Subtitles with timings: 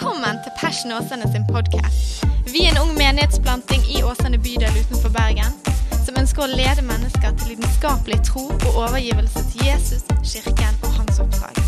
[0.00, 2.22] Velkommen til Passion Åsane sin podkast.
[2.52, 5.52] Vi er en ung menighetsplanting i Åsane bydel utenfor Bergen
[6.06, 11.20] som ønsker å lede mennesker til lidenskapelig tro og overgivelse til Jesus, kirken og hans
[11.20, 11.60] oppdrag.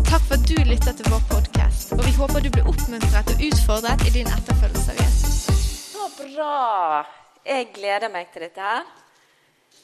[0.00, 3.46] Takk for at du lytter til vår podkast, og vi håper du blir oppmuntret og
[3.50, 5.38] utfordret i din etterfølgelse av Jesus.
[5.92, 7.04] Så bra!
[7.44, 8.88] Jeg gleder meg til dette her.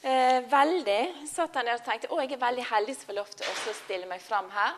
[0.01, 1.01] Eh, veldig.
[1.29, 3.81] Satt han der og tenkte å, jeg er veldig heldig som får lov til å
[3.85, 4.73] stille meg fram her.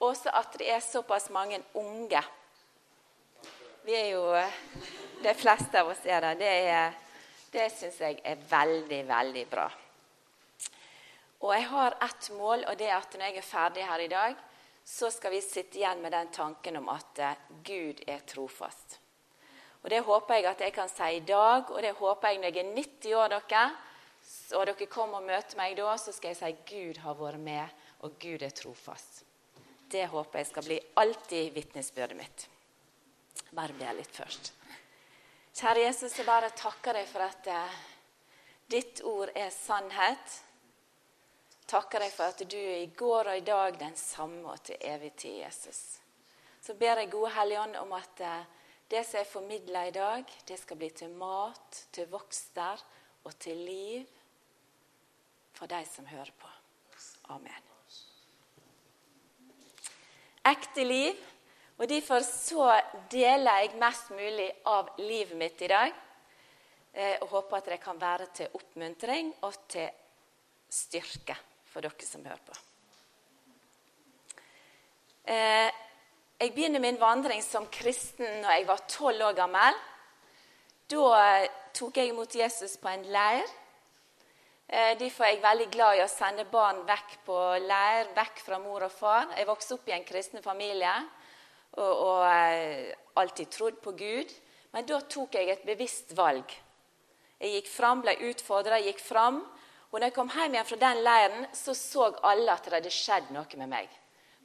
[0.00, 2.22] Også at det er såpass mange unge.
[3.84, 4.24] Vi er jo
[5.20, 6.34] De fleste av oss er det.
[6.40, 6.94] Det, er,
[7.52, 9.66] det syns jeg er veldig, veldig bra.
[11.40, 14.08] Og jeg har ett mål, og det er at når jeg er ferdig her i
[14.12, 14.40] dag,
[14.84, 18.98] så skal vi sitte igjen med den tanken om at eh, Gud er trofast.
[19.82, 22.56] Og Det håper jeg at jeg kan si i dag, og det håper jeg når
[22.56, 23.28] jeg er 90 år.
[23.28, 23.70] dere,
[24.56, 27.68] Og dere kommer og møter meg da, så skal jeg si Gud har vært med,
[28.00, 29.24] og Gud er trofast.
[29.90, 32.46] Det håper jeg skal bli alltid vitnesbyrdet mitt.
[33.50, 34.52] Bare be litt først.
[35.50, 37.80] Kjære Jesus, jeg bare takker deg for at eh,
[38.70, 40.36] ditt ord er sannhet.
[41.70, 44.78] Takker deg for at du er i går og i dag den samme og til
[44.92, 45.82] evig tid, Jesus.
[46.62, 48.46] Så ber jeg Gode Hellige Ånd om at eh,
[48.90, 52.86] det som er formidla i dag, det skal bli til mat, til vokster
[53.24, 54.06] og til liv
[55.58, 56.54] for de som hører på.
[57.34, 57.79] Amen
[60.46, 61.18] ekte liv.
[61.80, 62.74] Og Derfor så
[63.10, 65.92] deler jeg mest mulig av livet mitt i dag.
[66.92, 69.88] Eh, og håper at det kan være til oppmuntring og til
[70.70, 71.36] styrke
[71.70, 72.58] for dere som hører på.
[75.30, 75.70] Eh,
[76.40, 79.80] jeg begynner min vandring som kristen når jeg var tolv år gammel.
[80.90, 81.46] Da
[81.76, 83.46] tok jeg imot Jesus på en leir
[84.70, 88.84] derfor er jeg veldig glad i å sende barn vekk på leir, vekk fra mor
[88.86, 89.26] og far.
[89.34, 90.92] Jeg vokste opp i en kristen familie
[91.74, 94.34] og, og eh, alltid trodd på Gud.
[94.70, 96.52] Men da tok jeg et bevisst valg.
[97.40, 99.40] Jeg gikk fram, ble utfordra, gikk fram.
[99.90, 102.94] Og når jeg kom hjem igjen fra den leiren, så så alle at det hadde
[102.94, 103.90] skjedd noe med meg.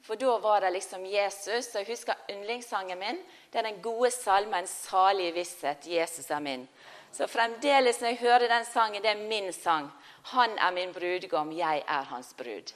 [0.06, 1.70] For da var det liksom Jesus.
[1.70, 3.22] Og jeg husker yndlingssangen min.
[3.50, 5.86] Det er den gode salmen 'Salig visshet'.
[5.86, 6.66] Jesus er min.
[7.12, 9.90] Så fremdeles når jeg hører den sangen, det er min sang.
[10.32, 12.72] Han er min brudgom, jeg er hans brud.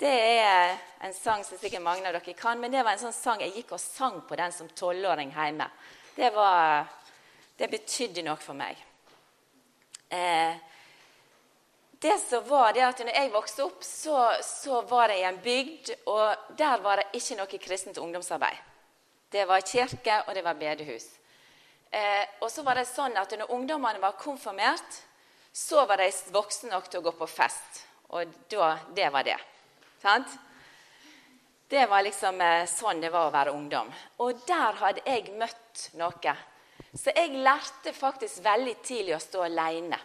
[0.00, 3.16] Det er en sang som sikkert mange av dere kan, men det var en sånn
[3.16, 5.66] sang jeg gikk og sang på den som tolvåring hjemme.
[6.16, 6.88] Det, var,
[7.56, 8.80] det betydde noe for meg.
[10.08, 10.56] Eh,
[12.00, 15.40] det som var det at når jeg vokste opp, så, så var jeg i en
[15.44, 18.56] bygd, og der var det ikke noe kristent ungdomsarbeid.
[19.30, 21.06] Det var kirke, og det var bedehus.
[21.92, 25.02] Eh, og så var det sånn at når ungdommene var konfirmert,
[25.52, 27.82] så var de voksne nok til å gå på fest.
[28.14, 29.38] Og da, det var det.
[30.02, 30.30] Sant?
[31.70, 33.90] Det var liksom eh, sånn det var å være ungdom.
[34.24, 36.34] Og der hadde jeg møtt noe.
[36.90, 39.98] Så jeg lærte faktisk veldig tidlig å stå alene.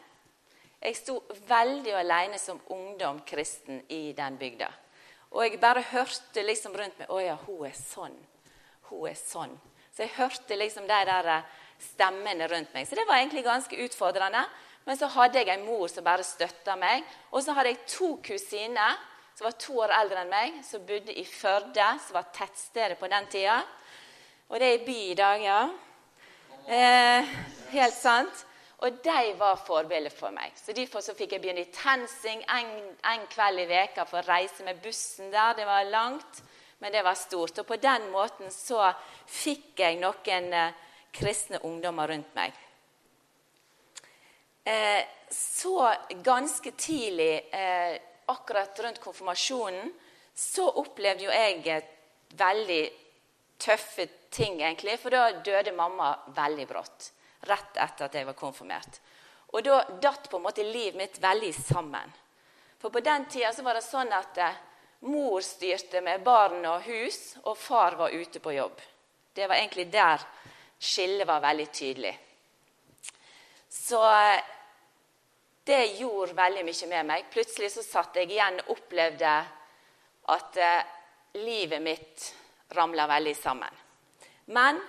[0.78, 1.16] Jeg sto
[1.50, 4.69] veldig alene som ungdom kristen i den bygda.
[5.34, 8.13] Og jeg bare hørte liksom rundt meg Å ja, hun er sånn.
[8.91, 9.55] Hun er sånn.
[9.95, 11.50] Så jeg hørte liksom de der eh,
[11.81, 12.85] stemmene rundt meg.
[12.85, 14.45] Så det var egentlig ganske utfordrende.
[14.85, 17.03] Men så hadde jeg en mor som bare støtta meg.
[17.34, 19.00] Og så hadde jeg to kusiner
[19.35, 23.09] som var to år eldre enn meg, som bodde i Førde, som var tettstedet på
[23.12, 23.57] den tida.
[24.47, 25.62] Og det er i by i dag, ja.
[26.66, 27.34] Eh,
[27.73, 28.46] helt sant.
[28.85, 30.53] Og de var forbilder for meg.
[30.56, 32.72] Så Derfor så fikk jeg begynne i TenSing en,
[33.12, 35.56] en kveld i veka for å reise med bussen der.
[35.57, 36.41] Det var langt,
[36.79, 37.59] men det var stort.
[37.59, 38.91] Og på den måten så
[39.28, 40.84] fikk jeg noen eh,
[41.16, 42.56] kristne ungdommer rundt meg.
[44.66, 49.94] Eh, så ganske tidlig, eh, akkurat rundt konfirmasjonen,
[50.34, 51.84] så opplevde jo jeg
[52.30, 52.84] veldig
[53.58, 54.98] tøffe ting, egentlig.
[55.00, 57.12] For da døde mamma veldig brått.
[57.46, 59.00] Rett etter at jeg var konfirmert.
[59.53, 62.12] Og da datt på en måte livet mitt veldig sammen.
[62.82, 64.58] For på den tida så var det sånn at eh,
[65.06, 68.82] mor styrte med barn og hus, og far var ute på jobb.
[69.35, 70.26] Det var egentlig der
[70.79, 72.18] skillet var veldig tydelig.
[73.85, 74.02] Så
[75.66, 77.26] det gjorde veldig mye med meg.
[77.34, 79.34] Plutselig så satt jeg igjen og opplevde
[80.34, 80.93] at eh,
[81.37, 82.26] livet mitt
[82.73, 83.82] ramla veldig sammen.
[84.58, 84.79] Men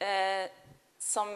[0.00, 0.44] eh,
[1.00, 1.34] som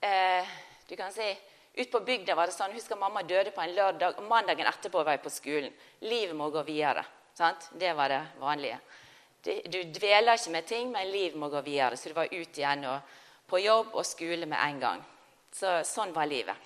[0.00, 0.58] eh,
[0.88, 1.28] du kan si
[1.70, 5.04] Ute på bygda var det sånn Husker mamma døde på en lørdag, og mandagen etterpå
[5.06, 5.76] var jeg på skolen.
[6.02, 7.04] Livet må gå videre.
[7.38, 7.68] Sant?
[7.78, 8.80] Det var det vanlige.
[9.46, 11.96] Du dveler ikke med ting, men livet må gå videre.
[11.96, 13.14] Så du var ut igjen og
[13.48, 15.06] på jobb og skole med en gang.
[15.54, 16.56] Så, sånn var livet.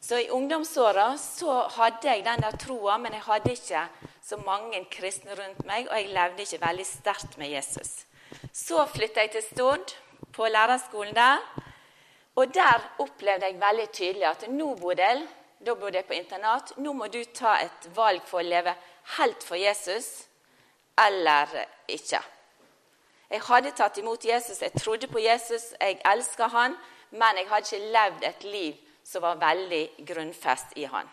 [0.00, 3.82] Så i ungdomsåra så hadde jeg den der troa, men jeg hadde ikke
[4.24, 8.06] så mange kristne rundt meg, og jeg levde ikke veldig sterkt med Jesus.
[8.52, 9.92] Så flytta jeg til Stord,
[10.32, 11.44] på lærerskolen der.
[12.36, 15.26] Og der opplevde jeg veldig tydelig at nå, Bodil,
[15.66, 18.72] da bodde jeg på internat, nå må du ta et valg for å leve
[19.18, 20.24] helt for Jesus
[21.00, 21.50] eller
[21.88, 22.20] ikke.
[23.30, 26.74] Jeg hadde tatt imot Jesus, jeg trodde på Jesus, jeg elska han,
[27.10, 31.08] men jeg hadde ikke levd et liv som var veldig grunnfest i han.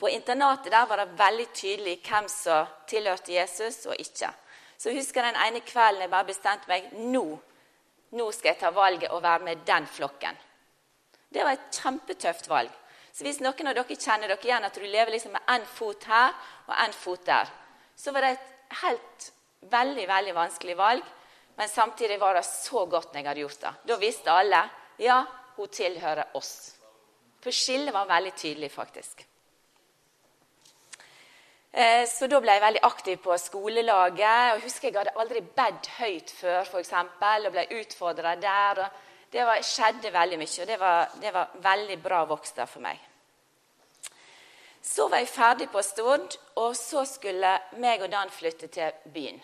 [0.00, 4.30] På internatet der var det veldig tydelig hvem som tilhørte Jesus og ikke.
[4.78, 7.24] Så jeg husker den ene kvelden jeg bare bestemte meg nå,
[8.16, 10.38] nå skal jeg ta valget og være med den flokken.
[11.30, 12.72] Det var et kjempetøft valg.
[13.12, 16.06] Så hvis noen av dere kjenner dere igjen at du lever liksom med én fot
[16.08, 16.32] her
[16.66, 17.50] og én fot der,
[17.96, 19.32] så var det et helt
[19.70, 21.04] veldig veldig vanskelig valg.
[21.60, 23.72] Men samtidig var det så godt når jeg hadde gjort det.
[23.88, 24.60] Da visste alle
[24.96, 25.18] ja,
[25.58, 26.54] hun tilhører oss.
[27.44, 29.26] For skillet var veldig tydelig, faktisk.
[31.72, 34.08] Eh, så da ble jeg veldig aktiv på skolelaget.
[34.08, 36.94] og Jeg husker jeg hadde aldri bedt høyt før, f.eks.,
[37.44, 38.82] og ble utfordra der.
[39.30, 42.88] Det var, skjedde veldig mye, og det var, det var veldig bra vokst der for
[42.88, 43.04] meg.
[44.80, 49.42] Så var jeg ferdig på Stord, og så skulle meg og Dan flytte til byen.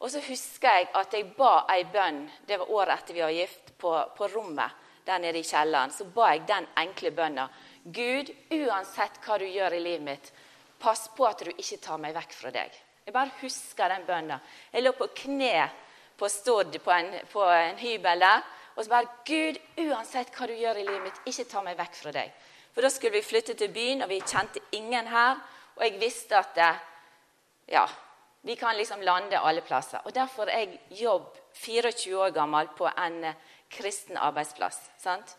[0.00, 3.34] Og så husker jeg at jeg ba ei bønn det var året etter vi var
[3.36, 4.76] gift, på, på rommet
[5.06, 5.92] der nede i kjelleren.
[5.92, 7.48] Så ba jeg den enkle bønna.
[7.84, 10.32] Gud, uansett hva du gjør i livet mitt,
[10.80, 12.72] Pass på at du ikke tar meg vekk fra deg.
[13.04, 14.38] Jeg bare husker den bønna.
[14.72, 15.66] Jeg lå på kne
[16.16, 18.46] på Stord på en, på en hybel der.
[18.76, 21.98] Og så bare Gud, uansett hva du gjør i livet mitt, ikke ta meg vekk
[21.98, 22.32] fra deg.
[22.72, 25.42] For da skulle vi flytte til byen, og vi kjente ingen her.
[25.76, 26.60] Og jeg visste at
[27.68, 27.84] ja,
[28.40, 30.00] vi kan liksom lande alle plasser.
[30.04, 33.38] Og derfor er jeg jobb 24 år gammel på en eh,
[33.70, 34.80] kristen arbeidsplass.
[34.98, 35.36] Sant?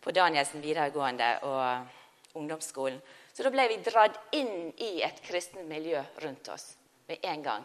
[0.00, 3.00] På Danielsen videregående og ungdomsskolen.
[3.32, 6.74] Så da ble vi dratt inn i et kristent miljø rundt oss
[7.08, 7.64] med en gang.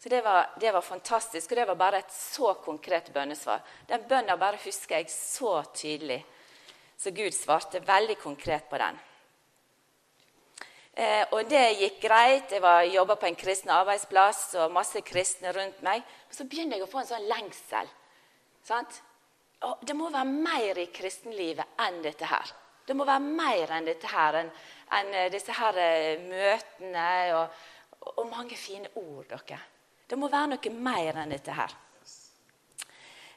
[0.00, 3.60] Så det var, det var, fantastisk, og det var bare et så konkret bønnesvar.
[3.88, 6.22] Den bønna bare husker jeg så tydelig.
[6.96, 8.96] Så Gud svarte veldig konkret på den.
[11.00, 12.50] Eh, og det gikk greit.
[12.52, 16.02] Jeg jobba på en kristen arbeidsplass og masse kristne rundt meg.
[16.28, 17.88] Og så begynner jeg å få en sånn lengsel.
[18.68, 18.98] Sant?
[19.64, 22.52] Og det må være mer i kristenlivet enn dette her.
[22.84, 24.50] Det må være mer enn dette her, enn
[24.98, 27.60] en eh, disse her eh, møtene og,
[28.16, 29.28] og, mange fine ord.
[29.30, 29.60] dere.
[30.08, 31.76] Det må være noe mer enn dette her.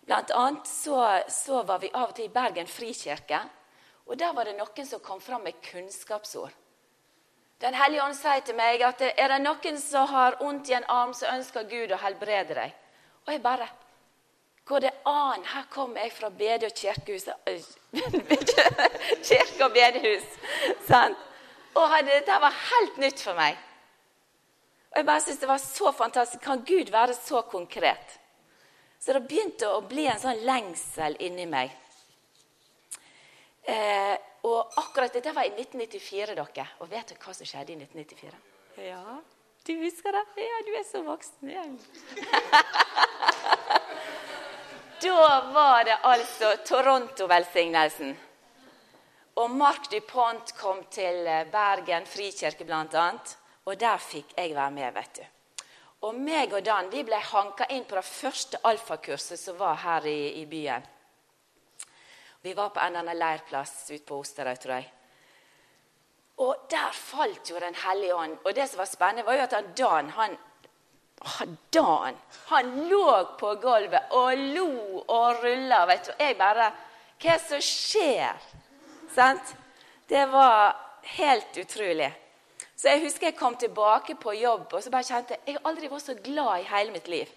[0.04, 0.98] Blant annet så,
[1.32, 3.40] så var vi av og til i Bergen frikirke.
[4.10, 6.63] Og der var det noen som kom fram med kunnskapsord.
[7.64, 10.88] Den hellige ånd sier til meg at er det noen som har vondt i en
[10.92, 12.74] arm, så ønsker Gud å helbrede deg.
[13.24, 13.70] Og jeg bare
[14.64, 15.44] Går det an?
[15.44, 17.36] Her kommer jeg fra bede- og kirkehuset
[19.28, 20.24] Kirke og bedehus.
[20.88, 21.18] Sant?
[21.76, 23.58] Og dette var helt nytt for meg.
[24.92, 26.44] Og jeg bare synes Det var så fantastisk.
[26.44, 28.20] Kan Gud være så konkret?
[29.00, 31.76] Så det begynte å bli en sånn lengsel inni meg.
[33.68, 36.68] Eh, og akkurat dette var i 1994, dere.
[36.84, 38.36] Og vet dere hva som skjedde i 1994?
[38.84, 39.22] Ja,
[39.68, 40.24] du husker det?
[40.44, 41.78] Ja, du er så voksen igjen.
[45.04, 48.18] da var det altså Toronto-velsignelsen.
[49.40, 53.08] Og Mark DuPont kom til eh, Bergen frikirke bl.a.,
[53.64, 54.94] og der fikk jeg være med.
[54.94, 55.24] vet du.
[56.04, 60.06] Og meg og Dan vi ble hanka inn på det første alfakurset som var her
[60.06, 60.84] i, i byen.
[62.44, 64.88] Vi var på en eller annen leirplass ute på Osterøy, tror jeg.
[66.44, 68.38] Og der falt jo Den hellige ånd.
[68.44, 70.38] Og det som var spennende, var jo at Dan han,
[71.74, 72.18] Dan
[72.50, 75.86] han lå på gulvet og lo og rulla.
[75.86, 76.12] vet du.
[76.20, 76.72] Jeg bare
[77.22, 78.36] Hva er det som skjer?
[79.16, 79.56] Sant?
[80.10, 82.12] Det var helt utrolig.
[82.76, 85.88] Så jeg husker jeg kom tilbake på jobb og så bare kjente jeg har aldri
[85.88, 87.30] vært så glad i hele mitt liv.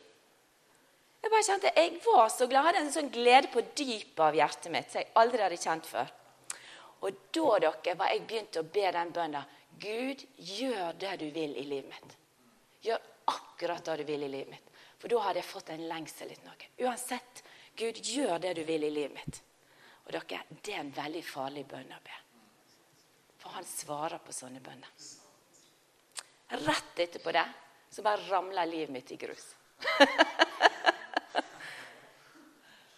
[1.26, 4.36] Jeg bare kjente jeg var så glad, jeg hadde en sånn glede på dypet av
[4.38, 6.12] hjertet mitt som jeg aldri hadde kjent før.
[7.02, 9.40] Og da dere, var jeg begynt å be den bønna
[9.82, 12.14] Gud, gjør det du vil i livet mitt.
[12.86, 13.02] Gjør
[13.32, 14.70] akkurat det du vil i livet mitt.
[15.02, 16.70] For da hadde jeg fått en lengsel etter noe.
[16.86, 17.42] Uansett,
[17.74, 19.42] Gud, gjør det du vil i livet mitt.
[20.06, 22.22] Og dere, det er en veldig farlig bønn å be.
[23.42, 25.10] For han svarer på sånne bønner.
[26.62, 27.48] Rett etterpå det
[27.90, 29.50] så bare ramler livet mitt i grus.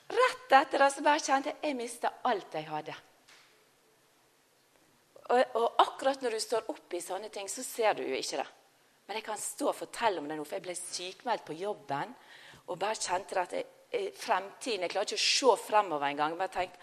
[0.09, 2.95] Rett etter det så bare kjente jeg jeg mista alt jeg hadde.
[5.29, 8.41] Og, og, akkurat når du står oppe i sånne ting, så ser du jo ikke
[8.41, 8.47] det.
[9.09, 12.15] Men jeg kan stå og fortelle om det nå, for jeg ble sykmeldt på jobben
[12.69, 13.69] og bare kjente at jeg,
[14.21, 16.37] fremtiden Jeg klarer ikke å se fremover engang.
[16.37, 16.75] Bare tenk,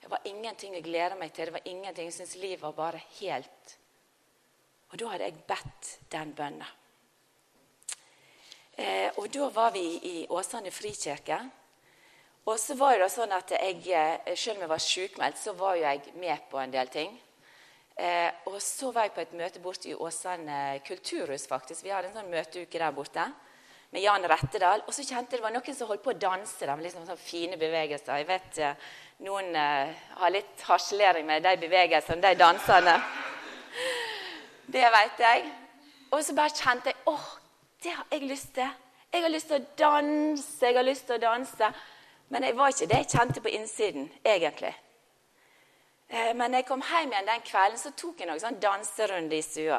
[0.00, 1.46] Det var ingenting jeg gleda meg til.
[1.46, 3.76] Det var ingenting Jeg syntes livet var bare helt
[4.92, 6.72] Og da hadde jeg bedt den bønnen.
[8.76, 11.38] Eh, og da var vi i Åsane frikirke.
[12.46, 15.74] Og så var det sånn at jeg, eh, Selv om jeg var sjukmeldt, så var
[15.74, 17.18] jo jeg med på en del ting.
[17.96, 21.46] Eh, og så var jeg på et møte borte i Åsane kulturhus.
[21.46, 21.82] faktisk.
[21.82, 23.32] Vi hadde en sånn møteuke der borte
[23.90, 24.82] med Jan Rettedal.
[24.86, 26.60] Og så kjente jeg det var noen som holdt på å danse.
[26.60, 28.16] der, med liksom sånne fine bevegelser.
[28.16, 28.74] Jeg vet eh,
[29.18, 33.00] Noen eh, har litt harselering med de bevegelsene, de dansene.
[34.74, 35.52] Det vet jeg.
[36.12, 37.26] Og så bare kjente jeg åh,
[37.82, 38.68] det har jeg lyst til.
[39.12, 41.70] Jeg har lyst til å danse, jeg har lyst til å danse.
[42.28, 44.72] Men jeg var ikke det jeg kjente på innsiden, egentlig.
[46.08, 49.44] Eh, men jeg kom hjem igjen den kvelden, så tok jeg noen sånn danserunde i
[49.44, 49.78] stua.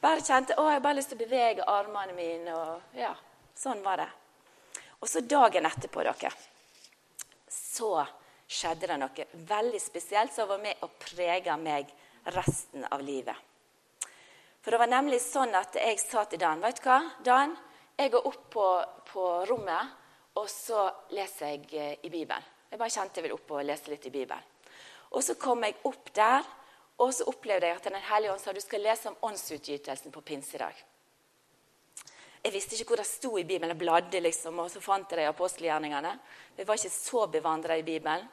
[0.00, 2.54] Bare kjente å, jeg bare lyst til å bevege armene mine.
[2.54, 3.14] og ja,
[3.58, 4.08] Sånn var det.
[5.00, 6.30] Og så dagen etterpå, dere,
[7.50, 8.04] så
[8.48, 11.90] skjedde det noe veldig spesielt som var med å prege meg
[12.34, 13.36] resten av livet.
[14.62, 17.54] For det var nemlig sånn at jeg sa til Dan vet du hva, Dan,
[17.98, 18.66] jeg går opp på,
[19.10, 19.97] på rommet,
[20.38, 22.44] og så leser jeg eh, i Bibelen.
[22.70, 24.54] Jeg bare kjente jeg ville opp og lese litt i Bibelen.
[25.16, 26.46] Og så kom jeg opp der,
[27.00, 30.22] og så opplevde jeg at Den hellige ånd sa du skal lese om åndsutgytelsen på
[30.26, 30.84] pinsedag.
[32.44, 33.72] Jeg visste ikke hvor det sto i Bibelen.
[33.72, 36.12] Jeg bladde, liksom, og så fant jeg det i apostelgjerningene.
[36.58, 38.28] Jeg var ikke så bevandra i Bibelen.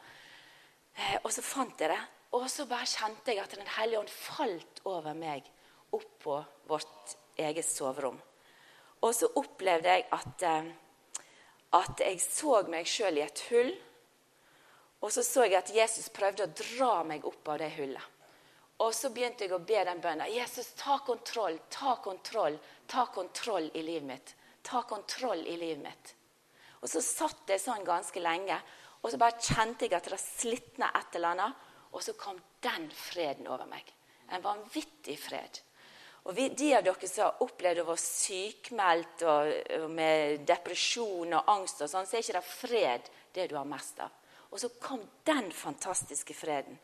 [0.95, 2.01] Eh, og så fant jeg det,
[2.37, 5.47] og så bare kjente jeg at Den hellige ånd falt over meg
[5.95, 8.17] opp på vårt eget soverom.
[9.01, 10.71] Og så opplevde jeg at, eh,
[11.75, 13.71] at jeg så meg sjøl i et hull.
[15.03, 18.11] Og så så jeg at Jesus prøvde å dra meg opp av det hullet.
[18.83, 20.31] Og så begynte jeg å be den bønnen.
[20.33, 22.57] Jesus, ta kontroll, ta kontroll,
[22.91, 24.33] ta kontroll i livet mitt.
[24.65, 26.15] Ta kontroll i livet mitt.
[26.81, 28.57] Og så satt jeg sånn ganske lenge,
[29.01, 31.63] og så bare kjente jeg at det slitna et eller annet.
[31.95, 33.87] Og så kom den freden over meg.
[34.33, 35.61] En vanvittig fred.
[36.25, 39.51] Og vi, De av dere som har opplevd å være sykmeldt og,
[39.83, 43.69] og med depresjon og angst, og sånn, så er ikke det fred det du har
[43.69, 44.13] mest av.
[44.49, 46.79] Og så kom den fantastiske freden.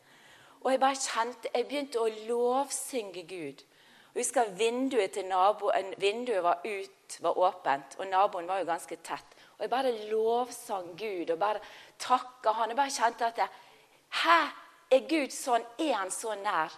[0.62, 3.64] Og jeg bare kjente, jeg begynte å lovsynge Gud.
[4.12, 8.98] Og husker Vinduet til naboen vinduet var ut, var åpent, og naboen var jo ganske
[9.02, 9.34] tett.
[9.56, 11.62] Og jeg bare lovsang Gud og bare
[11.98, 12.70] takka han.
[12.70, 13.60] Jeg bare kjente at
[14.22, 14.40] Hæ,
[14.92, 15.64] er Gud sånn?
[15.80, 16.74] Er han så nær?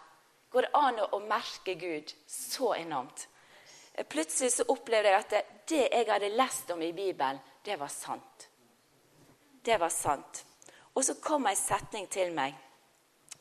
[0.55, 3.25] Går det an å merke Gud så enormt?
[4.07, 5.33] Plutselig så opplevde jeg at
[5.67, 8.49] det jeg hadde lest om i Bibelen, det var sant.
[9.65, 10.45] Det var sant.
[10.95, 12.55] Og så kom ei setning til meg.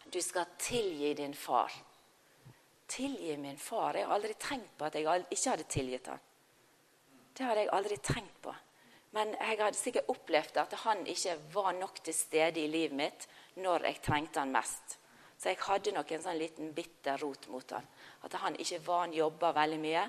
[0.09, 1.73] Du skal tilgi din far.
[2.89, 3.97] Tilgi min far?
[3.97, 6.25] Jeg har aldri tenkt på at jeg ikke hadde tilgitt han.
[7.33, 8.55] Det hadde jeg aldri tenkt på.
[9.13, 13.29] Men jeg hadde sikkert opplevd at han ikke var nok til stede i livet mitt
[13.61, 14.97] når jeg trengte han mest.
[15.43, 17.87] Så jeg hadde nok en sånn liten bitter rot mot han.
[18.23, 20.03] At han ikke var, han jobba veldig mye.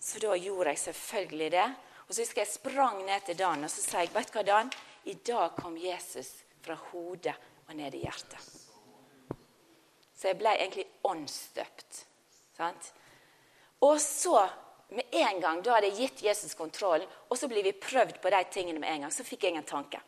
[0.00, 1.66] Så da gjorde jeg selvfølgelig det.
[2.06, 4.44] Og så husker jeg sprang ned til Dan og så sa jeg, vet du hva
[4.48, 4.72] Dan,
[5.12, 6.30] i dag kom Jesus
[6.64, 7.36] fra hodet
[7.66, 8.48] og ned i hjertet.
[10.16, 12.00] Så jeg ble egentlig åndsdøpt.
[12.56, 12.92] Sant?
[13.84, 14.38] Og så,
[14.96, 18.32] med en gang, da hadde jeg gitt Jesus kontrollen, og så blir vi prøvd på
[18.32, 19.12] de tingene med en gang.
[19.12, 20.00] Så fikk jeg en tanke.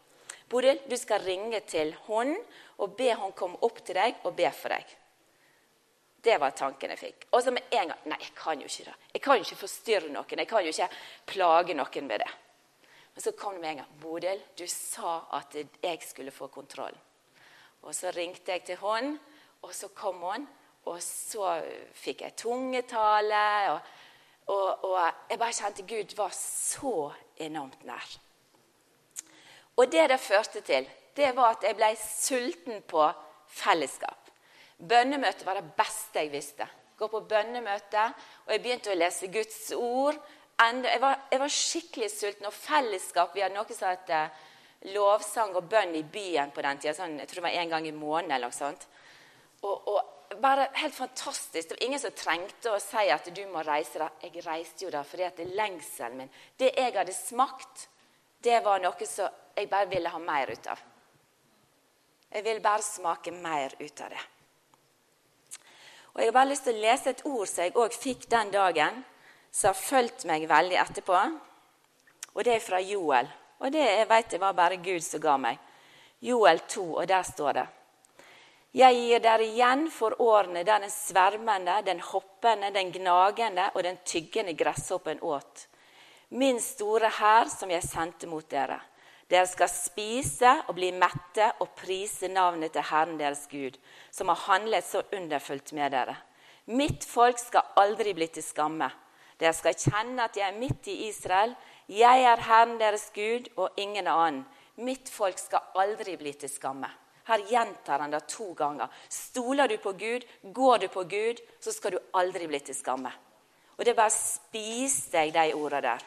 [0.49, 2.33] Bodil, du skal ringe til hun
[2.79, 4.97] og be hun komme opp til deg og be for deg.
[6.25, 7.27] Det var tanken jeg fikk.
[7.33, 8.95] Og så med en gang Nei, jeg kan jo ikke det.
[9.15, 10.41] Jeg kan jo ikke forstyrre noen.
[10.43, 10.89] Jeg kan jo ikke
[11.31, 12.31] plage noen med det.
[13.15, 13.93] Men så kom det med en gang.
[14.03, 16.97] Bodil, du sa at jeg skulle få kontroll.
[17.83, 19.15] Og så ringte jeg til hun,
[19.63, 20.47] og så kom hun,
[20.91, 21.59] og så
[21.95, 23.45] fikk jeg tungetale.
[23.73, 23.93] Og,
[24.55, 24.97] og, og
[25.31, 28.19] jeg bare kjente Gud var så enormt nær.
[29.79, 33.05] Og det det førte til, det var at jeg ble sulten på
[33.61, 34.31] fellesskap.
[34.79, 36.67] Bønnemøte var det beste jeg visste.
[36.99, 38.05] Gå på bønnemøte,
[38.47, 40.19] og jeg begynte å lese Guds ord.
[40.59, 42.47] Jeg var, jeg var skikkelig sulten.
[42.51, 44.11] Og fellesskap Vi hadde noe som het
[44.95, 46.95] lovsang og bønn i byen på den tida.
[46.95, 48.87] Sånn, jeg tror det var en gang i måneden eller noe sånt.
[49.63, 51.69] Og, og, bare helt fantastisk.
[51.69, 53.99] Det var ingen som trengte å si at du må reise.
[53.99, 54.27] deg.
[54.27, 57.89] Jeg reiste jo da fordi at det lengselen min Det jeg hadde smakt,
[58.43, 60.81] det var noe som jeg bare ville ha mer ut av.
[62.31, 64.25] Jeg ville bare smake mer ut av det.
[66.13, 68.51] Og Jeg har bare lyst til å lese et ord som jeg òg fikk den
[68.51, 69.05] dagen,
[69.51, 71.19] som har fulgt meg veldig etterpå.
[72.35, 73.29] Og det er fra Joel.
[73.59, 75.59] Og det jeg vet jeg var bare Gud som ga meg.
[76.21, 77.67] Joel 2, og der står det
[78.77, 83.97] jeg gir dere igjen for årene der den svermende, den hoppende, den gnagende og den
[84.05, 85.65] tyggende gresshoppen åt.
[86.29, 88.77] Min store hær som jeg sendte mot dere.
[89.29, 93.77] Dere skal spise og bli mette og prise navnet til Herren deres Gud,
[94.13, 96.17] som har handlet så underfullt med dere.
[96.69, 98.91] Mitt folk skal aldri bli til skamme.
[99.41, 101.55] Dere skal kjenne at jeg er midt i Israel.
[101.89, 104.45] Jeg er Herren deres Gud og ingen annen.
[104.85, 106.91] Mitt folk skal aldri bli til skamme.
[107.29, 108.89] Her gjentar han det to ganger.
[109.09, 113.11] Stoler du på Gud, går du på Gud, så skal du aldri bli til skamme.
[113.77, 116.07] Og det er bare spis deg de ordene der.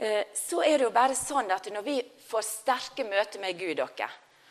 [0.00, 3.76] Eh, så er det jo bare sånn at når vi får sterke møter med Gud,
[3.76, 4.08] dere,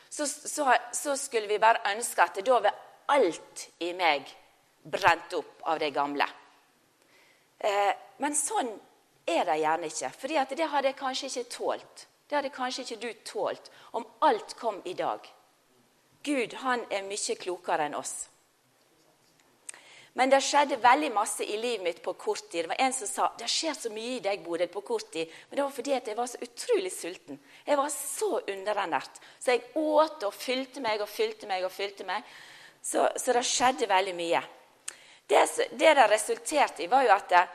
[0.09, 2.77] så, så, så, skulle vi bare ønske at da var
[3.09, 4.29] alt i meg
[4.85, 6.27] brent opp av det gamle.
[7.57, 7.91] Eh,
[8.21, 8.69] men sånn
[9.25, 10.13] er det gjerne ikke.
[10.21, 12.05] For det hadde jeg kanskje ikke tålt.
[12.29, 15.25] Det hadde kanskje ikke du tålt om alt kom i dag.
[16.21, 18.27] Gud han er mye klokere enn oss.
[20.19, 22.65] Men det skjedde veldig masse i livet mitt på kort tid.
[22.65, 25.31] Det var En som sa det skjer så mye i deg, Bodil, på kort tid.
[25.47, 27.39] Men det var fordi jeg var så utrolig sulten.
[27.65, 29.21] Jeg var så underernært.
[29.39, 32.27] Så jeg åt og fylte meg og fylte meg og fylte meg.
[32.83, 34.43] Så, så det skjedde veldig mye.
[35.29, 37.45] Det det, det resulterte i, var jo at, det,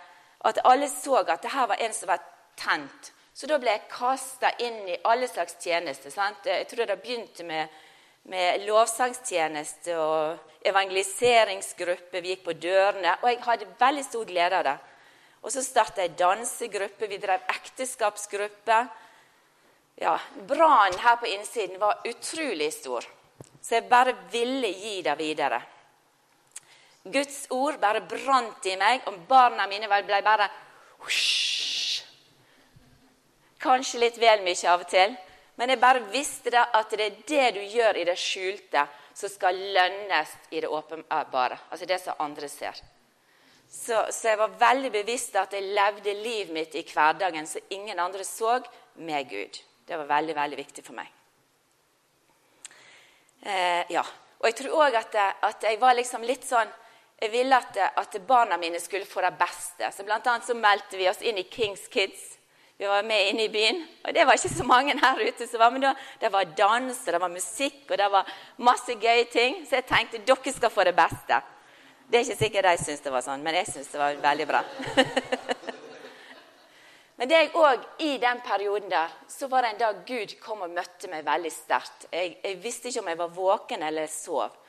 [0.49, 2.25] at alle så at det her var en som var
[2.57, 3.13] tent.
[3.35, 6.17] Så da ble jeg kasta inn i alle slags tjenester.
[6.47, 7.69] Jeg tror det begynte med
[8.31, 12.21] med lovsangstjeneste og evangeliseringsgruppe.
[12.21, 14.77] Vi gikk på dørene, og jeg hadde veldig stor glede av det.
[15.45, 18.79] Og så starta jeg dansegruppe, vi drev ekteskapsgruppe.
[20.01, 20.17] Ja,
[20.49, 23.05] Brannen her på innsiden var utrolig stor,
[23.61, 25.61] så jeg bare ville gi det videre.
[27.05, 30.49] Guds ord bare brant i meg, og barna mine ble bare
[31.05, 31.53] husk,
[33.65, 35.15] Kanskje litt vel mye av og til.
[35.57, 39.31] Men jeg bare visste det at det er det du gjør i det skjulte, som
[39.31, 41.59] skal lønnes i det åpenbare.
[41.71, 42.81] Altså det som andre ser.
[43.75, 47.99] Så, så, jeg var veldig bevisst at jeg levde livet mitt i hverdagen så ingen
[47.99, 48.61] andre så,
[48.95, 49.59] med Gud.
[49.87, 51.11] Det var veldig, veldig viktig for meg.
[53.43, 54.05] Eh, ja.
[54.39, 56.71] Og jeg tror òg at, at, jeg var liksom litt sånn
[57.23, 59.89] Jeg ville at, at barna mine skulle få det beste.
[59.95, 62.35] Så blant annet så meldte vi oss inn i Kings Kids.
[62.85, 65.63] Vi var med inne i byen, og det var ikke så mange her ute som
[65.63, 65.87] var med.
[66.21, 69.63] Det var dans, og det var musikk, og det var masse gøye ting.
[69.65, 71.39] Så jeg tenkte dere skal få det beste.
[72.05, 74.47] Det er ikke sikkert de syns det var sånn, men jeg syns det var veldig
[74.51, 74.61] bra.
[77.17, 80.67] men det jeg òg i den perioden der, så var det en dag Gud kom
[80.69, 82.05] og møtte meg veldig sterkt.
[82.13, 84.61] Jeg, jeg visste ikke om jeg var våken eller sov.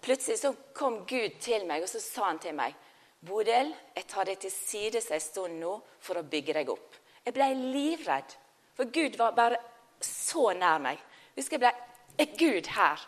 [0.00, 2.72] Plutselig så kom Gud til meg, og så sa han til meg
[3.20, 6.96] Bodil, jeg tar deg til side en stund nå for å bygge deg opp.
[7.24, 8.36] Jeg ble livredd,
[8.76, 9.58] for Gud var bare
[10.00, 11.00] så nær meg.
[11.36, 11.72] Husker jeg ble
[12.20, 13.00] Er Gud her?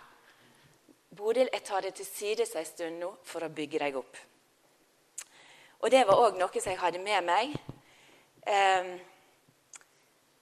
[1.12, 4.16] Bodil, jeg tar det til side en stund nå for å bygge deg opp.
[5.82, 7.56] Og det var òg noe som jeg hadde med meg.
[8.46, 8.92] Um,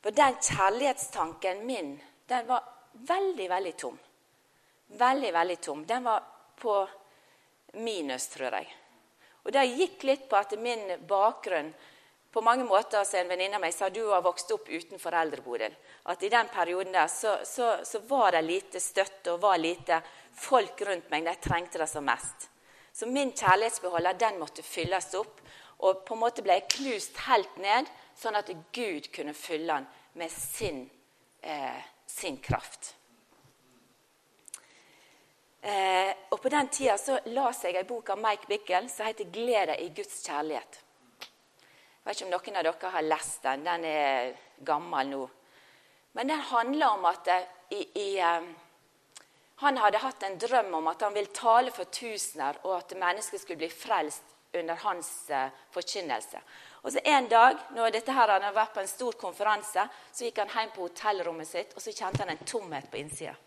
[0.00, 1.96] for den kjærlighetstanken min,
[2.28, 3.98] den var veldig, veldig tom.
[5.00, 5.82] Veldig, veldig tom.
[5.86, 6.22] Den var
[6.60, 6.76] på
[7.72, 8.68] minus, tror jeg.
[9.42, 11.72] Og det gikk litt på at min bakgrunn
[12.32, 15.72] på mange måter så en venninne av meg sa du har vokst opp uten foreldreboden.
[16.12, 19.98] At i den perioden der så, så, så, var det lite støtte og var lite
[20.38, 21.26] folk rundt meg.
[21.26, 22.46] Jeg trengte det som mest.
[22.92, 25.40] Så min kjærlighetsbeholder den måtte fylles opp.
[25.80, 29.86] Og på en måte ble jeg knust helt ned, sånn at Gud kunne fylle den
[30.20, 30.84] med sin,
[31.42, 32.94] eh, sin kraft.
[35.62, 39.24] Eh, og På den tida så las jeg ei bok av Mike Bickel som heter
[39.24, 40.78] 'Gled deg i Guds kjærlighet'.
[42.10, 43.60] Vet ikke om noen av dere har lest den.
[43.62, 44.32] Den er
[44.66, 45.18] gammel nå.
[46.18, 48.48] Men den handler om at eh, i, i, um,
[49.62, 53.38] han hadde hatt en drøm om at han ville tale for tusener, og at mennesker
[53.38, 56.42] skulle bli frelst under hans uh, forkynnelse.
[56.82, 60.42] Og så En dag når dette her hadde vært på en stor konferanse, så gikk
[60.42, 63.38] han hjem på hotellrommet sitt, og så kjente han en tomhet på innsida.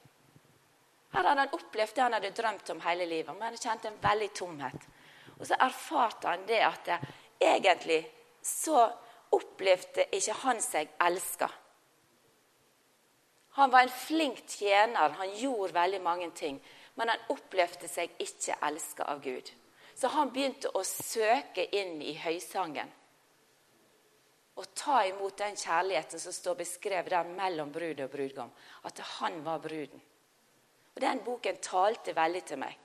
[1.12, 4.04] Her hadde han opplevd det han hadde drømt om hele livet, men han kjente en
[4.08, 4.92] veldig tomhet.
[5.36, 6.94] Og så erfarte han det at
[7.44, 8.06] egentlig
[8.44, 8.86] så
[9.34, 11.50] opplevde ikke han seg elska.
[13.54, 16.58] Han var en flink tjener, han gjorde veldig mange ting.
[16.96, 19.50] Men han opplevde seg ikke elska av Gud.
[19.96, 22.90] Så han begynte å søke inn i høysangen.
[24.58, 28.52] Og ta imot den kjærligheten som står beskrevet der mellom brud og brudgom.
[28.86, 30.02] At han var bruden.
[30.94, 32.78] Og Den boken talte veldig til meg.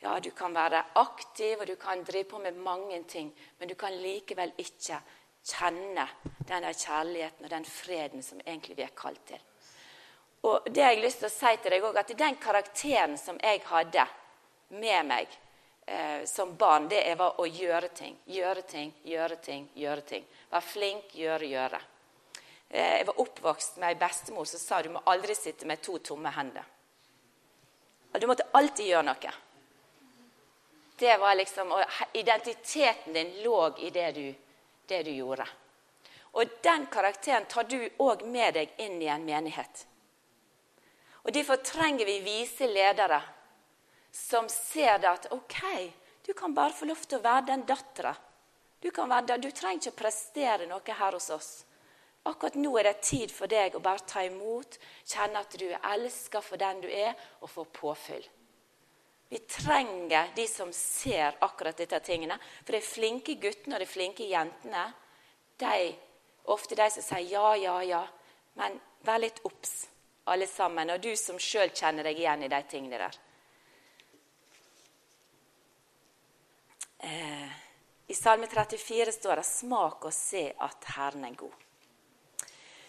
[0.00, 3.74] Ja, du kan være aktiv, og du kan drive på med mange ting, men du
[3.74, 4.96] kan likevel ikke
[5.44, 6.06] kjenne
[6.48, 9.42] denne kjærligheten og den freden som egentlig vi er kalt til.
[10.48, 13.36] Og det har jeg lyst til å si til deg òg, at Den karakteren som
[13.42, 14.06] jeg hadde
[14.80, 15.28] med meg
[15.84, 18.16] eh, som barn, det var å gjøre ting.
[18.24, 20.24] Gjøre ting, gjøre ting, gjøre ting.
[20.50, 21.80] Være flink, gjøre, gjøre.
[22.70, 25.98] Eh, jeg var oppvokst med ei bestemor som sa du må aldri sitte med to
[25.98, 26.64] tomme hender.
[28.16, 29.36] Du måtte alltid gjøre noe.
[31.00, 34.34] Det var liksom, og Identiteten din lå i det du,
[34.86, 35.46] det du gjorde.
[36.36, 39.86] Og den karakteren tar du òg med deg inn i en menighet.
[41.24, 43.22] Og Derfor trenger vi vise ledere
[44.12, 45.62] som ser det at OK,
[46.26, 48.12] du kan bare få lov til å være den dattera.
[48.80, 51.50] Du, du, trenger ikke å prestere noe her hos oss.
[52.28, 54.76] Akkurat nå er det tid for deg å bare ta imot,
[55.08, 58.28] kjenne at du er elska for den du er, og få påfyll.
[59.30, 62.34] Vi trenger de som ser akkurat disse tingene.
[62.64, 64.88] For de flinke guttene og de flinke jentene
[65.60, 65.92] de,
[66.50, 68.00] ofte de som sier ja, ja, ja.
[68.58, 69.86] Men vær litt obs,
[70.26, 70.90] alle sammen.
[70.90, 73.18] Og du som sjøl kjenner deg igjen i de tingene der.
[76.98, 77.48] Eh,
[78.10, 81.66] I Salme 34 står det 'Smak og se at Herren er god'.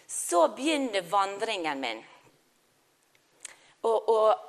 [0.06, 2.02] Så begynner vandringen min.
[3.82, 4.48] Og, og,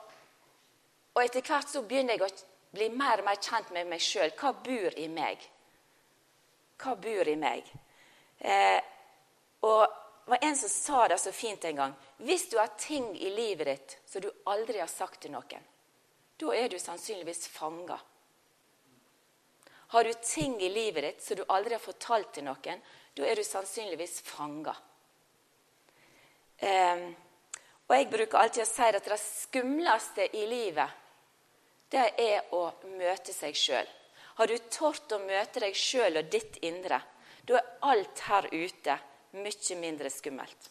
[1.14, 2.30] og etter hvert så begynner jeg å
[2.74, 4.34] bli mer og mer kjent med meg sjøl.
[4.38, 5.44] Hva bor i meg?
[6.82, 7.68] Hva bor i meg?
[8.40, 8.80] Eh,
[9.64, 9.84] og
[10.24, 11.94] det var en som sa det så fint en gang.
[12.18, 15.70] Hvis du har ting i livet ditt som du aldri har sagt til noen,
[16.40, 18.00] da er du sannsynligvis fanga.
[19.94, 22.82] Har du ting i livet ditt som du aldri har fortalt til noen,
[23.14, 24.74] da er du sannsynligvis fanga.
[26.58, 27.06] Eh,
[27.84, 31.03] og jeg bruker alltid å si at det skumleste i livet,
[31.94, 32.66] det er å
[32.98, 33.90] møte seg sjøl.
[34.40, 36.98] Har du tort å møte deg sjøl og ditt indre,
[37.46, 38.96] da er alt her ute
[39.38, 40.70] mye mindre skummelt.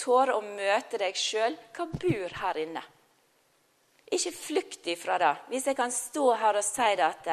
[0.00, 1.56] Tåre å møte deg sjøl.
[1.76, 2.82] Hva bor her inne?
[4.10, 5.32] Ikke flykt ifra det.
[5.50, 7.28] Hvis jeg kan stå her og si det at,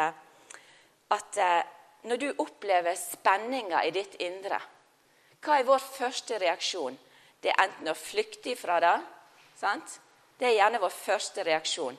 [1.16, 1.70] at eh,
[2.10, 4.60] når du opplever spenninger i ditt indre,
[5.42, 6.98] hva er vår første reaksjon?
[7.42, 8.98] Det er enten å flykte ifra det.
[9.58, 10.00] Sant?
[10.38, 11.98] Det er gjerne vår første reaksjon.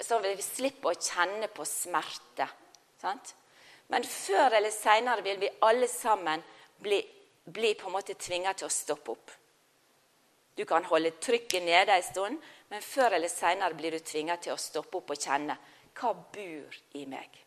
[0.00, 2.46] Så vi slipper å kjenne på smerte.
[3.00, 3.34] Sant?
[3.92, 6.42] Men før eller seinere vil vi alle sammen
[6.80, 7.02] bli,
[7.44, 9.34] bli på en måte tvinga til å stoppe opp.
[10.56, 12.38] Du kan holde trykket nede en stund,
[12.70, 15.56] men før eller seinere blir du tvinga til å stoppe opp og kjenne
[15.98, 17.40] hva bor i meg.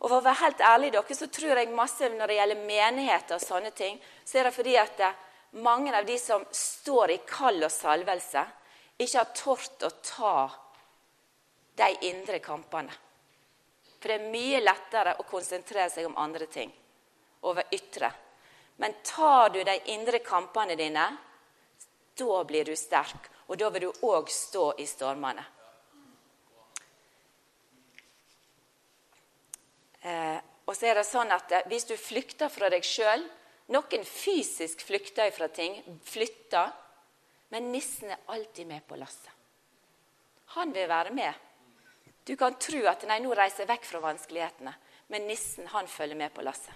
[0.00, 3.36] Og For å være helt ærlig dere, så tror jeg masse når det gjelder menigheter
[3.36, 5.02] og sånne ting, så er det fordi at
[5.60, 8.44] mange av de som står i kall og salvelse,
[9.00, 10.34] ikke har tort å ta
[11.80, 12.92] de indre kampene.
[14.00, 16.72] For det er mye lettere å konsentrere seg om andre ting,
[17.48, 18.10] over ytre.
[18.80, 21.06] Men tar du de indre kampene dine,
[22.16, 23.28] da blir du sterk.
[23.48, 25.42] Og da vil du òg stå i stormene.
[30.00, 33.20] Eh, og så er det sånn at eh, Hvis du flykter fra deg sjøl
[33.74, 35.76] Noen fysisk flykter fra ting,
[36.08, 36.72] flytter.
[37.50, 39.32] Men nissen er alltid med på lasset.
[40.54, 41.34] Han vil være med.
[42.26, 44.74] Du kan tro at nei, nå reiser jeg vekk fra vanskelighetene.
[45.10, 46.74] Men nissen han følger med på lasset.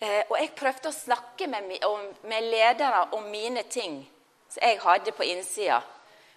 [0.00, 1.70] Eh, og jeg prøvde å snakke med,
[2.28, 4.02] med ledere om mine ting
[4.48, 5.80] som jeg hadde på innsida.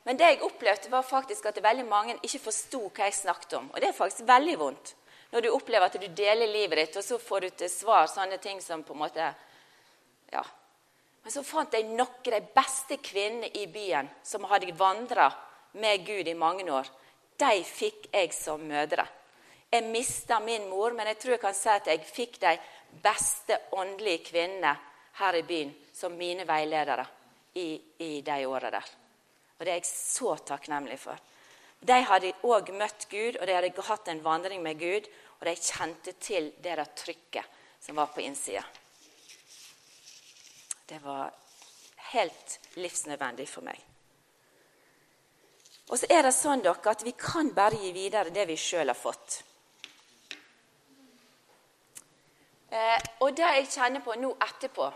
[0.07, 3.67] Men det jeg opplevde, var faktisk at veldig mange ikke forsto hva jeg snakket om.
[3.73, 4.95] Og det er faktisk veldig vondt
[5.31, 8.39] når du opplever at du deler livet ditt, og så får du til svar sånne
[8.41, 9.33] ting som på en måte
[10.31, 10.45] Ja.
[11.23, 15.27] Men så fant jeg noen av de beste kvinnene i byen som hadde vandra
[15.73, 16.87] med Gud i mange år.
[17.37, 19.05] De fikk jeg som mødre.
[19.69, 22.55] Jeg mista min mor, men jeg tror jeg kan si at jeg fikk de
[23.03, 24.71] beste åndelige kvinnene
[25.19, 27.05] her i byen som mine veiledere
[27.59, 28.89] i, i de åra der.
[29.59, 31.19] Og det er jeg så takknemlig for.
[31.79, 35.07] De hadde òg møtt Gud, og de hadde hatt en vandring med Gud.
[35.39, 38.63] Og de kjente til det der trykket som var på innsida.
[40.89, 41.31] Det var
[42.11, 43.79] helt livsnødvendig for meg.
[45.89, 48.91] Og så er det sånn dere, at vi kan bare gi videre det vi sjøl
[48.91, 49.39] har fått.
[52.69, 54.89] Eh, og det jeg kjenner på nå etterpå,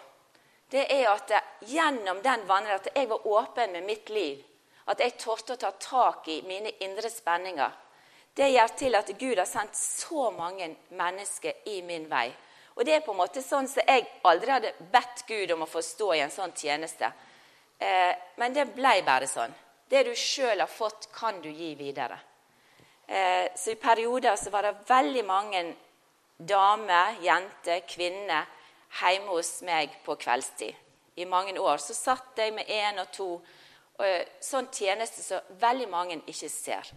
[0.74, 1.32] det er at
[1.70, 4.42] gjennom den vandringen at jeg var åpen med mitt liv
[4.86, 7.72] at jeg torde å ta tak i mine indre spenninger.
[8.36, 12.32] Det gjør til at Gud har sendt så mange mennesker i min vei.
[12.74, 15.70] Og det er på en måte sånn som jeg aldri hadde bedt Gud om å
[15.70, 17.12] få stå i en sånn tjeneste.
[17.78, 19.54] Eh, men det ble bare sånn.
[19.90, 22.18] Det du sjøl har fått, kan du gi videre.
[23.06, 25.64] Eh, så I perioder så var det veldig mange
[26.38, 28.50] damer, jenter, kvinner
[29.00, 30.74] hjemme hos meg på kveldstid.
[31.16, 33.28] I mange år så satt jeg med én og to
[34.44, 36.90] sånn tjeneste som veldig mange ikke ser.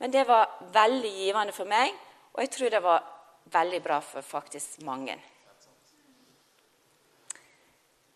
[0.00, 1.92] Men det var veldig givende for meg,
[2.32, 3.06] Og jeg tror det var
[3.50, 5.16] veldig bra for faktisk mange.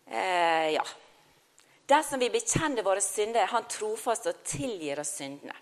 [0.05, 0.85] Eh, ja.
[1.85, 5.55] Dersom vi bekjenner våre synder, er Han trofast og tilgir oss syndene.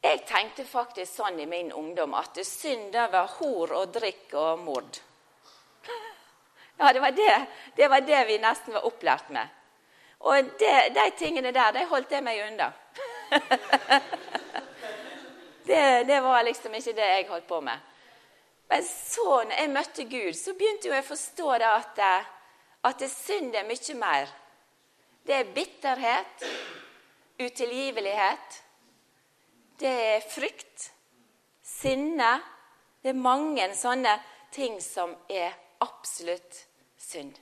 [0.00, 5.00] Jeg tenkte faktisk sånn i min ungdom at synder var hor og drikk og mord.
[6.80, 7.32] Ja, det var det,
[7.76, 9.48] det var det vi nesten var opplært med.
[10.20, 12.68] Og det, de tingene der, de holdt jeg meg unna.
[15.68, 17.86] det, det, var liksom ikke det jeg holdt på med.
[18.70, 22.02] Men så, når jeg møtte Gud, så begynte jeg å forstå det at,
[22.84, 24.34] at det synd er mye mer.
[25.26, 26.44] Det er bitterhet,
[27.40, 28.60] utilgivelighet,
[29.80, 30.90] det er frykt,
[31.64, 32.40] sinne
[33.00, 34.12] Det er mange sånne
[34.52, 36.58] ting som er absolutt
[37.00, 37.38] synd.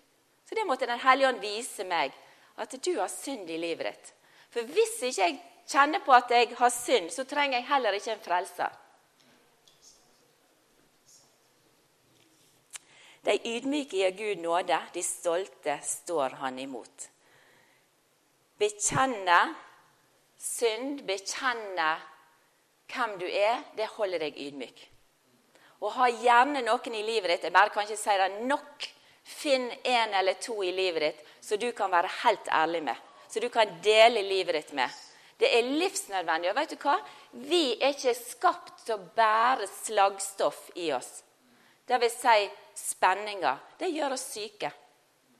[0.46, 2.14] Så det måtte Den hellige ånd vise meg,
[2.58, 4.12] at du har synd i livet ditt.
[4.50, 8.14] For hvis ikke jeg kjenner på at jeg har synd, så trenger jeg heller ikke
[8.16, 8.76] en frelser.
[13.26, 17.08] De ydmyke gir Gud nåde, de stolte står han imot.
[18.58, 19.40] Bekjenne
[20.38, 21.90] synd, bekjenne
[22.88, 24.80] hvem du er, det holder deg ydmyk.
[25.84, 27.44] Og ha gjerne noen i livet ditt.
[27.46, 28.88] Jeg bare kan ikke si det nok.
[29.28, 32.96] Finn en eller to i livet ditt så du kan være helt ærlig med.
[33.28, 34.90] Så du kan dele livet ditt med.
[35.38, 36.50] Det er livsnødvendig.
[36.50, 36.96] Og vet du hva?
[37.32, 41.22] Vi er ikke skapt til å bære slagstoff i oss.
[41.88, 43.62] Det vil si spenninger.
[43.78, 44.72] Det gjør oss syke.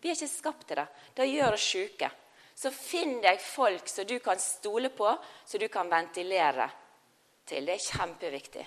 [0.01, 0.87] Vi er ikke skapt til det.
[1.17, 2.11] Det gjør oss syke.
[2.59, 5.11] Så finn deg folk som du kan stole på,
[5.47, 6.69] så du kan ventilere
[7.47, 7.67] til.
[7.67, 8.67] Det er kjempeviktig.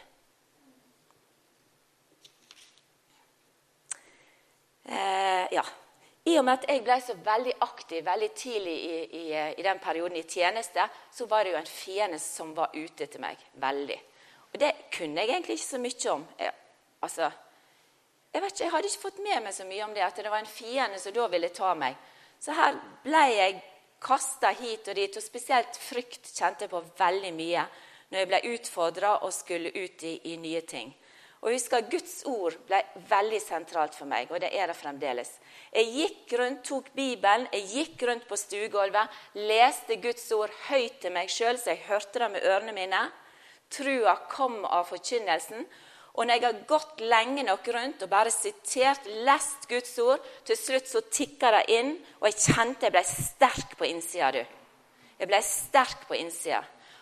[4.86, 5.64] Eh, ja.
[6.24, 9.24] I og med at jeg ble så veldig aktiv veldig tidlig i, i,
[9.58, 13.24] i, den perioden i tjeneste, så var det jo en fiende som var ute etter
[13.24, 13.42] meg.
[13.62, 13.98] Veldig.
[14.54, 16.28] Og det kunne jeg egentlig ikke så mye om.
[16.40, 16.54] Jeg,
[17.02, 17.32] altså,
[18.34, 20.34] jeg, vet ikke, jeg hadde ikke fått med meg så mye om det, at det
[20.34, 21.98] var en fiende som da ville ta meg.
[22.42, 23.62] Så her ble jeg
[24.02, 27.66] kasta hit og dit, og spesielt frykt kjente jeg på veldig mye
[28.12, 30.90] når jeg ble utfordra og skulle ut i, i, nye ting.
[31.42, 35.32] Og jeg husker Guds ord ble veldig sentralt for meg, og det er det fremdeles.
[35.74, 41.16] Jeg gikk rundt, tok Bibelen, jeg gikk rundt på stuegulvet, leste Guds ord høyt til
[41.16, 43.00] meg sjøl, så jeg hørte det med ørene mine.
[43.74, 45.66] Trua kom av forkynnelsen.
[46.14, 50.60] Og når jeg har gått lenge nok rundt og bare sitert, lest Guds ord, til
[50.60, 54.44] slutt så tikka det inn, og jeg kjente jeg ble sterk på innsida, du.
[55.18, 56.62] Jeg ble sterk på innsida.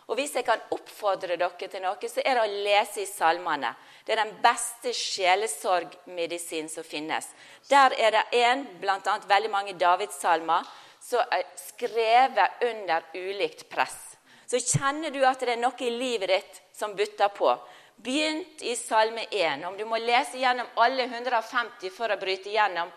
[0.09, 3.75] Og hvis jeg kan oppfordre dere til noe, så er det å lese i salmene.
[4.05, 7.27] Det er den beste sjelesorgmedisin som finnes.
[7.69, 9.17] Der er det en, bl.a.
[9.29, 10.65] veldig mange Davidssalmer,
[10.99, 14.17] som er skrevet under ulikt press.
[14.49, 17.53] Så kjenner du at det er noe i livet ditt som butter på.
[18.01, 19.61] Begynt i Salme 1.
[19.67, 22.89] Om du må lese gjennom alle 150 for å bryte igjennom,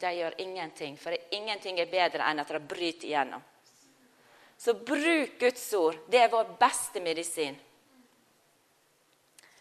[0.00, 0.98] det gjør ingenting.
[0.98, 3.44] For ingenting er bedre enn at det bryter igjennom.
[4.60, 5.96] Så bruk Guds ord.
[6.12, 7.56] Det er vår beste medisin.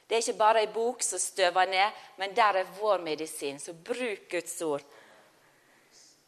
[0.10, 3.60] Det er ikke bare ei bok som støver ned, men der er vår medisin.
[3.60, 4.84] Så bruk Guds ord.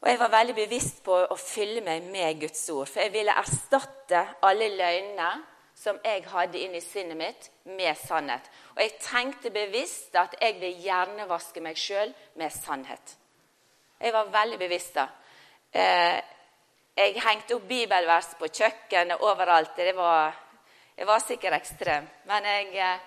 [0.01, 3.35] Og Jeg var veldig bevisst på å fylle meg med Guds ord, for jeg ville
[3.37, 5.31] erstatte alle løgnene
[5.77, 8.47] som jeg hadde inni sinnet mitt, med sannhet.
[8.75, 13.15] Og jeg tenkte bevisst at jeg vil hjernevaske meg sjøl med sannhet.
[14.01, 15.07] Jeg var veldig bevisst da.
[15.73, 16.17] Eh,
[17.01, 19.73] jeg hengte opp bibelvers på kjøkkenet overalt.
[19.75, 20.35] Det var,
[20.97, 22.07] jeg var sikkert ekstrem.
[22.29, 22.99] Men jeg, eh,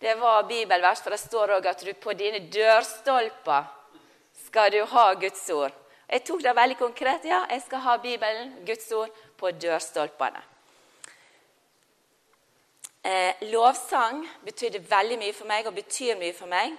[0.00, 3.68] det var bibelvers, for det står òg at du på dine dørstolper
[4.46, 5.74] skal du ha Guds ord.
[6.08, 7.24] Jeg tok det veldig konkret.
[7.24, 10.42] Ja, jeg skal ha Bibelen, Guds ord, på dørstolpene.
[13.04, 16.76] Eh, lovsang betydde veldig mye for meg og betyr mye for meg.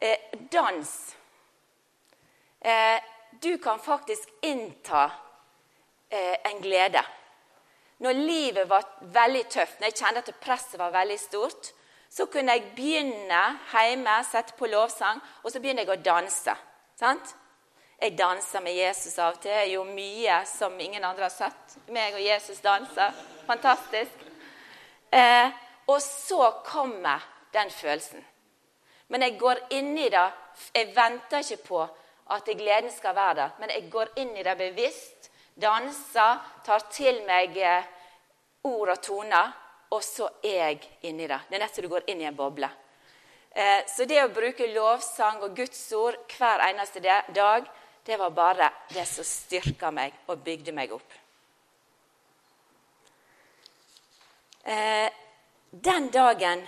[0.00, 0.18] Eh,
[0.52, 0.90] dans.
[2.60, 2.98] Eh,
[3.42, 5.10] du kan faktisk innta
[6.14, 7.02] en glede.
[7.98, 11.70] Når livet var veldig tøft, når jeg kjente at presset var veldig stort,
[12.10, 13.40] så kunne jeg begynne
[13.72, 16.54] hjemme, sette på lovsang, og så begynner jeg å danse.
[16.98, 17.34] Sant?
[17.98, 19.50] Jeg danser med Jesus av og til.
[19.50, 21.76] Det er jo mye som ingen andre har sett.
[21.94, 23.14] Meg og Jesus danser.
[23.46, 24.24] Fantastisk.
[25.10, 25.50] Eh,
[25.86, 27.22] og så kommer
[27.54, 28.24] den følelsen.
[29.08, 30.26] Men jeg går inn i det.
[30.74, 31.82] Jeg venter ikke på
[32.34, 35.23] at gleden skal være der, men jeg går inn i det bevisst
[35.54, 37.86] danser, tar til meg eh,
[38.66, 39.52] ord og toner,
[39.94, 41.40] og så er jeg inni det.
[41.50, 42.70] Det er som du går inn i en boble.
[43.50, 47.68] Eh, så det å bruke lovsang og Guds ord hver eneste dag,
[48.04, 51.20] det var bare det som styrka meg og bygde meg opp.
[54.64, 55.10] Eh,
[55.70, 56.64] den dagen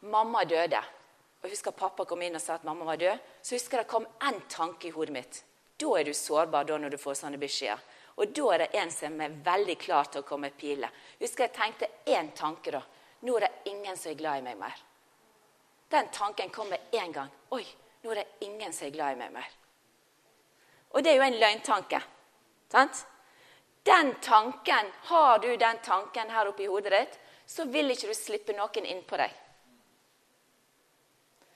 [0.00, 0.80] mamma døde
[1.40, 3.86] og jeg husker pappa kom inn og sa at mamma var død, så husker jeg
[3.86, 5.38] det kom én tanke i hodet mitt.
[5.80, 7.80] Da er du sårbar da når du får sånne beskjeder.
[8.20, 10.92] Og da er det en som er veldig klar til å komme med piler.
[11.20, 12.82] Husker jeg tenkte én tanke da.
[13.24, 14.76] Nå er det ingen som er glad i meg mer.
[15.90, 17.30] Den tanken kom med en gang.
[17.56, 17.64] Oi,
[18.04, 19.48] nå er det ingen som er glad i meg mer.
[20.92, 22.00] Og det er jo en løgntanke.
[22.70, 23.06] Sant?
[23.88, 28.14] Den tanken, Har du den tanken her oppe i hodet ditt, så vil ikke du
[28.14, 29.32] slippe noen inn på deg.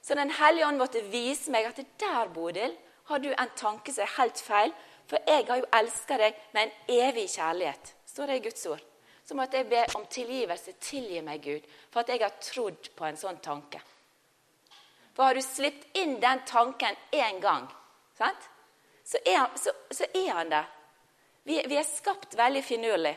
[0.02, 2.74] Så Den hellige ånd måtte vise meg at der, Bodil,
[3.04, 4.72] har du en tanke som er helt feil.
[5.08, 7.94] For jeg har jo elska deg med en evig kjærlighet.
[8.08, 8.84] Står det i Guds ord.
[9.24, 10.76] Så måtte jeg be om tilgivelse.
[10.80, 13.80] Tilgi meg, Gud, for at jeg har trodd på en sånn tanke.
[15.14, 17.68] For har du sluppet inn den tanken én gang,
[18.18, 18.50] sant?
[19.04, 20.68] Så, er, så, så er han der.
[21.44, 23.12] Vi, vi er skapt veldig finurlig.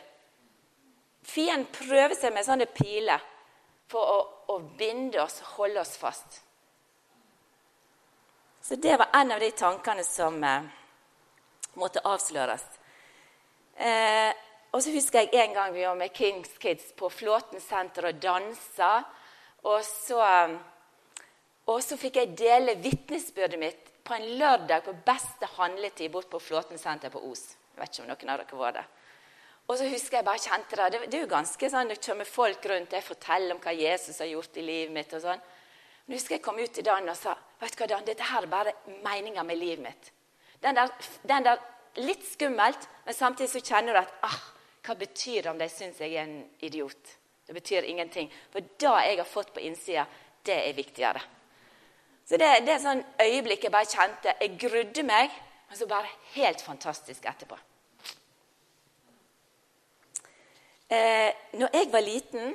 [1.28, 3.24] Fienden prøver seg med sånne piler
[3.88, 4.18] for å,
[4.52, 6.42] å binde oss, holde oss fast.
[8.62, 10.68] Så det var en av de tankene som eh,
[11.78, 12.64] måtte avsløres.
[13.78, 14.30] Eh,
[14.74, 18.20] og så husker jeg en gang vi var med Kings Kids på Flåten senter og
[18.20, 18.98] dansa.
[19.68, 20.20] Og så,
[21.66, 26.40] og så fikk jeg dele vitnesbyrdet mitt på en lørdag på beste handletid bort på
[26.40, 27.50] Flåten senter på Os.
[27.74, 28.92] Jeg vet ikke om noen av dere var der.
[29.68, 31.00] Og så husker jeg bare kjente det.
[31.10, 34.30] Det, er jo ganske sånn, det kommer folk rundt, jeg forteller om hva Jesus har
[34.30, 35.12] gjort i livet mitt.
[35.12, 35.42] og sånn.
[36.06, 38.46] Men husker jeg kom ut til Dan og sa vet du hva Dan, dette her
[38.46, 38.72] er bare
[39.04, 40.12] meninga med livet mitt.
[40.62, 40.92] Den der,
[41.22, 41.60] den der,
[41.98, 44.38] litt skummelt, men samtidig så kjenner du at ah,
[44.86, 47.14] hva betyr det om de syns jeg er en idiot?
[47.48, 48.30] Det betyr ingenting.
[48.52, 50.04] For det jeg har fått på innsida,
[50.46, 51.22] det er viktigere.
[52.28, 55.32] Så det, det er sånn øyeblikk jeg bare kjente Jeg grudde meg,
[55.68, 57.56] men så bare helt fantastisk etterpå.
[60.88, 62.54] Eh, når jeg var liten,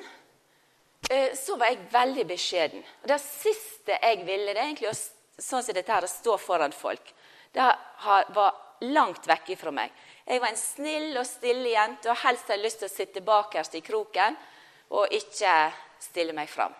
[1.09, 2.85] eh, så var jeg veldig beskjeden.
[3.01, 4.95] Og Det siste jeg ville, det er egentlig å,
[5.37, 7.13] sånn som dette her, å stå foran folk.
[7.53, 7.71] Det
[8.35, 9.91] var langt vekk fra meg.
[10.25, 13.75] Jeg var en snill og stille jente og helst hadde lyst til å sitte bakerst
[13.77, 14.37] i kroken
[14.93, 15.53] og ikke
[16.01, 16.73] stille meg fram.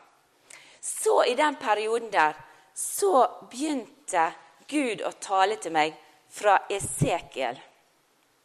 [0.82, 2.36] Så i den perioden der
[2.76, 4.32] så begynte
[4.68, 5.94] Gud å tale til meg
[6.34, 7.60] fra Esekiel.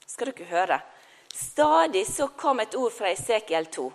[0.06, 0.78] Skal dere høre?
[1.34, 3.88] Stadig så kom et ord fra Esekiel 2.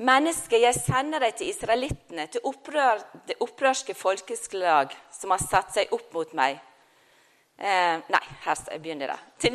[0.00, 5.92] Menneske, jeg sender deg til israelittene, til opprør, det opprørske folkeslag som har satt seg
[5.92, 6.56] opp mot meg.
[7.60, 9.10] Eh, nei, her jeg begynne.
[9.10, 9.18] da.
[9.38, 9.52] Til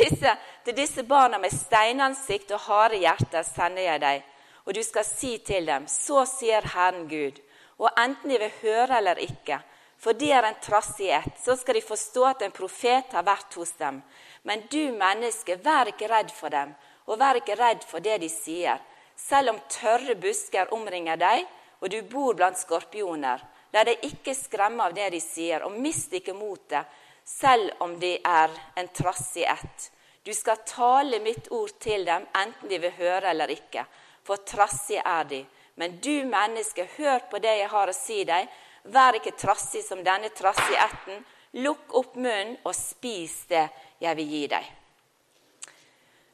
[0.65, 4.23] til disse barna med steinansikt og harde hjerter sender jeg deg,
[4.65, 7.41] og du skal si til dem, så sier Herren Gud,
[7.81, 9.59] og enten de vil høre eller ikke,
[9.97, 13.53] for de er en trassig ett, så skal de forstå at en profet har vært
[13.57, 14.03] hos dem.
[14.43, 16.75] Men du menneske, vær ikke redd for dem,
[17.07, 18.77] og vær ikke redd for det de sier.
[19.15, 21.45] Selv om tørre busker omringer deg,
[21.81, 23.41] og du bor blant skorpioner.
[23.73, 26.85] La deg ikke skremme av det de sier, og mist ikke motet,
[27.25, 29.89] selv om de er en trassig ett.
[30.23, 33.85] Du skal tale mitt ord til dem, enten de vil høre eller ikke,
[34.25, 35.41] for trassige er de.
[35.75, 38.47] Men du menneske, hør på det jeg har å si deg,
[38.85, 41.23] Vær ikke trassig som denne trassige etten.
[41.65, 43.63] Lukk opp munnen og spis det
[44.03, 44.65] jeg vil gi deg.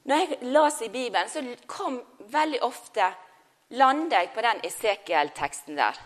[0.03, 1.99] Når jeg las i Bibelen, så kom
[2.33, 3.11] veldig ofte
[3.77, 5.99] landa jeg på den Esekiel-teksten der.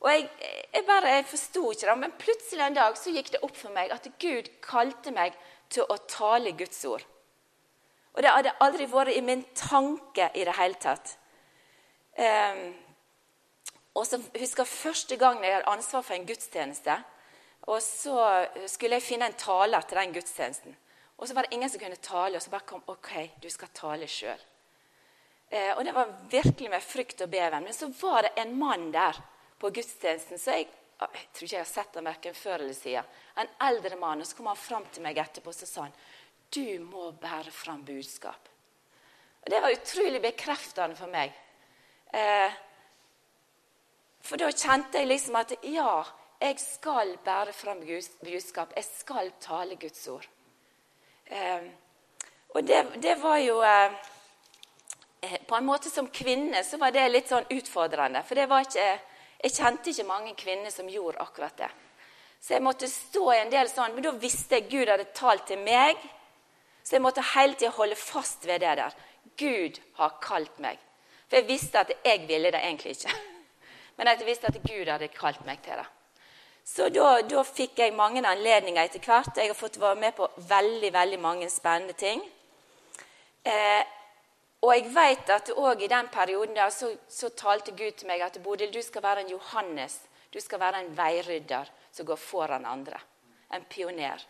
[0.00, 0.28] Og jeg,
[0.74, 3.72] jeg bare, jeg forsto ikke det, men plutselig en dag så gikk det opp for
[3.76, 5.36] meg at Gud kalte meg
[5.72, 7.04] til å tale Guds ord.
[8.16, 11.16] Og det hadde aldri vært i min tanke i det hele tatt.
[12.16, 12.64] Um,
[13.94, 16.96] og så husker jeg Første gang jeg hadde ansvar for en gudstjeneste,
[17.68, 20.76] og så skulle jeg finne en taler til den gudstjenesten.
[21.20, 23.10] Og så var det ingen som kunne tale, og så bare kom OK,
[23.42, 24.40] du skal tale sjøl.
[25.50, 27.66] Eh, og det var virkelig med frykt og beven.
[27.66, 29.18] Men så var det en mann der
[29.60, 33.12] på gudstjenesten så jeg, jeg tror ikke jeg har sett ham verken før eller siden.
[33.36, 34.22] En eldre mann.
[34.22, 36.00] Og så kom han fram til meg etterpå og så sa han,
[36.50, 38.48] du må bære fram budskap.
[39.42, 41.36] Og Det var utrolig bekreftende for meg.
[42.16, 42.58] Eh,
[44.24, 46.02] for da kjente jeg liksom at ja,
[46.40, 47.84] jeg skal bære fram
[48.24, 48.72] budskap.
[48.76, 50.28] Jeg skal tale Guds ord.
[51.30, 51.66] Eh,
[52.54, 53.92] og det, det, var jo eh,
[55.20, 58.24] eh, På en måte som kvinne så var det litt sånn utfordrende.
[58.26, 58.88] For ikke,
[59.38, 61.70] jeg kjente ikke mange kvinner som gjorde akkurat det.
[62.40, 65.46] Så jeg måtte stå i en del sånn, Men da visste jeg Gud hadde talt
[65.46, 66.00] til meg.
[66.82, 68.96] Så jeg måtte hele tida holde fast ved det der.
[69.38, 70.80] Gud har kalt meg.
[71.28, 73.14] For jeg visste at jeg ville det egentlig ikke.
[73.96, 75.86] Men jeg visste at Gud hadde kalt meg til det.
[76.70, 79.34] Så da, da fikk jeg mange anledninger etter hvert.
[79.34, 82.22] Jeg har fått være med på veldig veldig mange spennende ting.
[83.42, 83.82] Eh,
[84.60, 88.22] og jeg vet at òg i den perioden der, så, så, talte Gud til meg
[88.22, 89.98] at Bodil, du skal være en Johannes.
[90.30, 93.00] Du skal være en veirydder som går foran andre.
[93.50, 94.22] En pioner.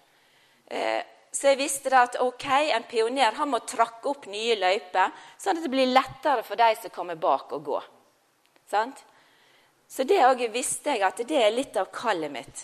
[0.70, 5.12] Eh, så jeg visste da at ok, en pioner han må trakke opp nye løyper,
[5.38, 7.82] sånn at det blir lettere for de som kommer bak, å gå.
[8.70, 9.04] Sant?
[9.90, 12.62] Så det òg visste jeg at det er litt av kallet mitt.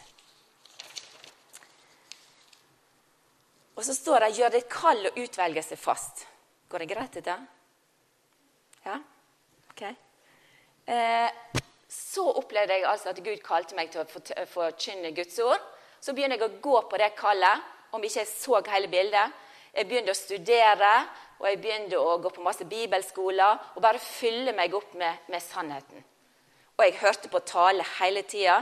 [3.77, 6.25] Og så står det 'gjør ditt kall og utvelgelse fast'.
[6.69, 7.37] Går det greit, dette?
[8.85, 8.97] Ja?
[9.71, 9.83] Ok.
[10.87, 11.31] Eh,
[11.89, 15.61] så opplevde jeg altså at Gud kalte meg til å forkynne Guds ord.
[16.01, 17.63] Så begynner jeg å gå på det kallet,
[17.93, 19.33] om ikke jeg så hele bildet.
[19.75, 21.09] Jeg begynte å studere,
[21.39, 25.43] og jeg begynte å gå på masse bibelskoler og bare fylle meg opp med, med
[25.43, 26.05] sannheten.
[26.77, 28.61] Og jeg hørte på tale hele tida.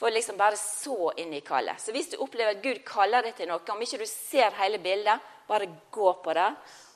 [0.00, 1.80] For liksom bare så inn i kallet.
[1.80, 4.78] Så hvis du opplever at Gud kaller deg til noe, om ikke du ser hele
[4.80, 6.46] bildet, bare gå på det.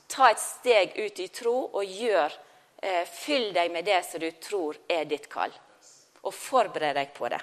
[0.09, 2.33] Ta et steg ut i tro og gjør
[2.81, 5.53] eh, Fyll deg med det som du tror er ditt kall.
[6.25, 7.43] Og forbered deg på det.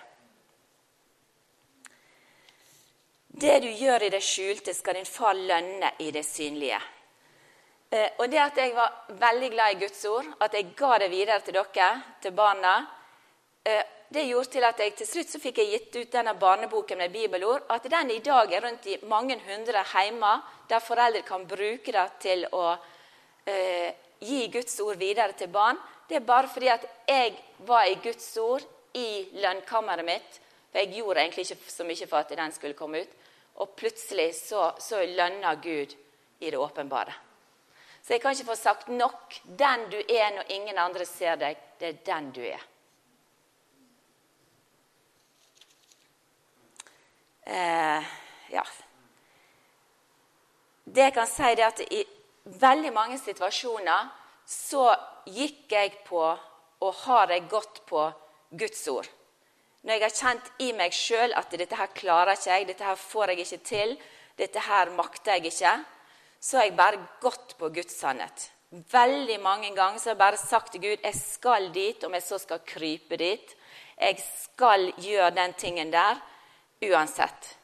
[3.42, 6.80] Det du gjør i det skjulte, skal din far lønne i det synlige.
[7.92, 11.12] Eh, og det at jeg var veldig glad i Guds ord, at jeg ga det
[11.14, 11.92] videre til dere,
[12.24, 12.74] til barna
[14.12, 17.14] det gjorde til at jeg til slutt så fikk jeg gitt ut denne barneboken med
[17.14, 17.64] bibelord.
[17.70, 22.08] At den i dag er rundt i mange hundre heimer, der foreldre kan bruke det
[22.20, 22.66] til å
[23.46, 25.80] eh, gi Guds ord videre til barn.
[26.10, 27.38] Det er bare fordi at jeg
[27.68, 28.66] var i Guds ord
[29.00, 30.40] i lønnkammeret mitt.
[30.72, 33.14] For jeg gjorde egentlig ikke så mye for at den skulle komme ut.
[33.64, 35.96] Og plutselig så, så lønna Gud
[36.42, 37.14] i det åpenbare.
[38.02, 39.40] Så jeg kan ikke få sagt nok.
[39.46, 42.71] Den du er når ingen andre ser deg, det er den du er.
[47.52, 48.10] Eh,
[48.56, 48.64] ja.
[50.84, 52.02] Det jeg kan si, er at i
[52.62, 54.10] veldig mange situasjoner
[54.48, 54.90] så
[55.30, 56.24] gikk jeg på,
[56.82, 58.10] og har jeg gått på,
[58.52, 59.08] Guds ord.
[59.88, 62.98] Når jeg har kjent i meg sjøl at dette her klarer ikke jeg, dette her
[63.00, 63.94] får jeg ikke til,
[64.36, 65.76] dette her makter jeg ikke,
[66.42, 68.50] så har jeg bare gått på Guds sannhet.
[68.92, 72.26] Veldig mange ganger så har jeg bare sagt til Gud jeg skal dit, om jeg
[72.28, 73.56] så skal krype dit.
[73.96, 76.20] Jeg skal gjøre den tingen der
[76.82, 77.58] uansett.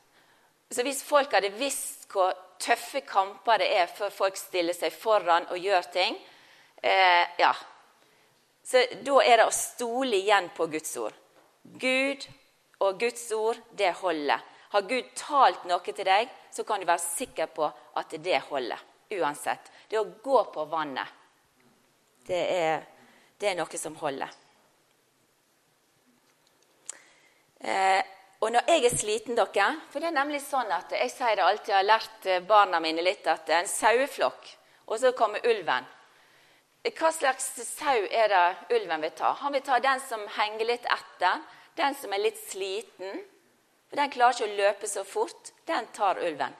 [0.70, 5.48] Så hvis folk hadde visst hvor tøffe kamper det er før folk stiller seg foran
[5.54, 6.18] og gjør ting
[6.82, 7.54] eh, ja.
[8.68, 11.16] Så da er det å stole igjen på Guds ord.
[11.64, 12.26] Gud
[12.84, 14.44] og Guds ord, det holder.
[14.74, 18.82] Har Gud talt noe til deg, så kan du være sikker på at det holder.
[19.16, 19.72] Uansett.
[19.88, 21.08] Det å gå på vannet,
[22.28, 22.84] det er,
[23.40, 24.36] det er noe som holder.
[27.64, 28.04] Eh,
[28.40, 31.46] og når jeg er sliten, dere For det er nemlig sånn at jeg sier det
[31.46, 34.52] alltid, jeg har lært eh, barna mine litt at det er en saueflokk,
[34.88, 35.88] og så kommer ulven.
[36.88, 39.34] Hva slags sau er det ulven vil ta?
[39.42, 41.42] Han vil ta den som henger litt etter,
[41.76, 43.20] den som er litt sliten.
[43.90, 45.52] For den klarer ikke å løpe så fort.
[45.68, 46.54] Den tar ulven.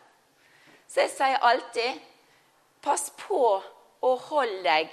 [0.88, 2.02] Så jeg sier alltid
[2.84, 3.42] pass på
[4.04, 4.92] å holde deg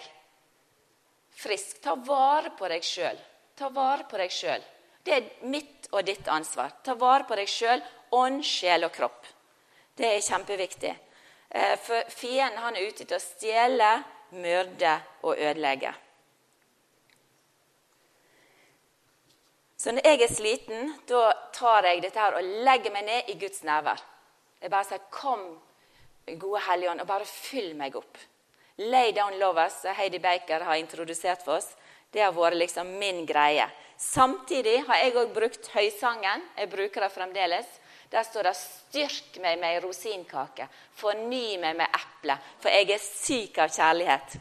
[1.35, 1.81] frisk.
[1.83, 3.19] Ta vare på deg sjøl.
[3.59, 4.63] Ta vare på deg sjøl.
[5.05, 6.79] Det er mitt og ditt ansvar.
[6.85, 7.83] Ta vare på deg sjøl,
[8.17, 9.27] ånd, sjel og kropp.
[9.95, 10.95] Det er kjempeviktig.
[11.51, 13.91] Eh, for fienden han er ute til å stjele,
[14.35, 15.93] myrde og ødelegge.
[19.85, 23.39] Så når jeg er sliten, da tar jeg dette her og legger meg ned i
[23.39, 24.01] Guds nærvær.
[24.63, 25.61] Jeg bare sier 'Kom,
[26.39, 28.19] gode Hellige Ånd, og bare fyll meg opp'.
[28.79, 31.77] Lay down lovers, som Heidi Baker har introdusert for oss.
[32.11, 33.71] Det har vært liksom min greie.
[34.01, 36.43] Samtidig har jeg òg brukt høysangen.
[36.59, 37.67] Jeg bruker det fremdeles.
[38.11, 42.99] Der står det 'Styrk meg med ei rosinkake', 'Forny meg med eple', for jeg er
[42.99, 44.41] syk av kjærlighet.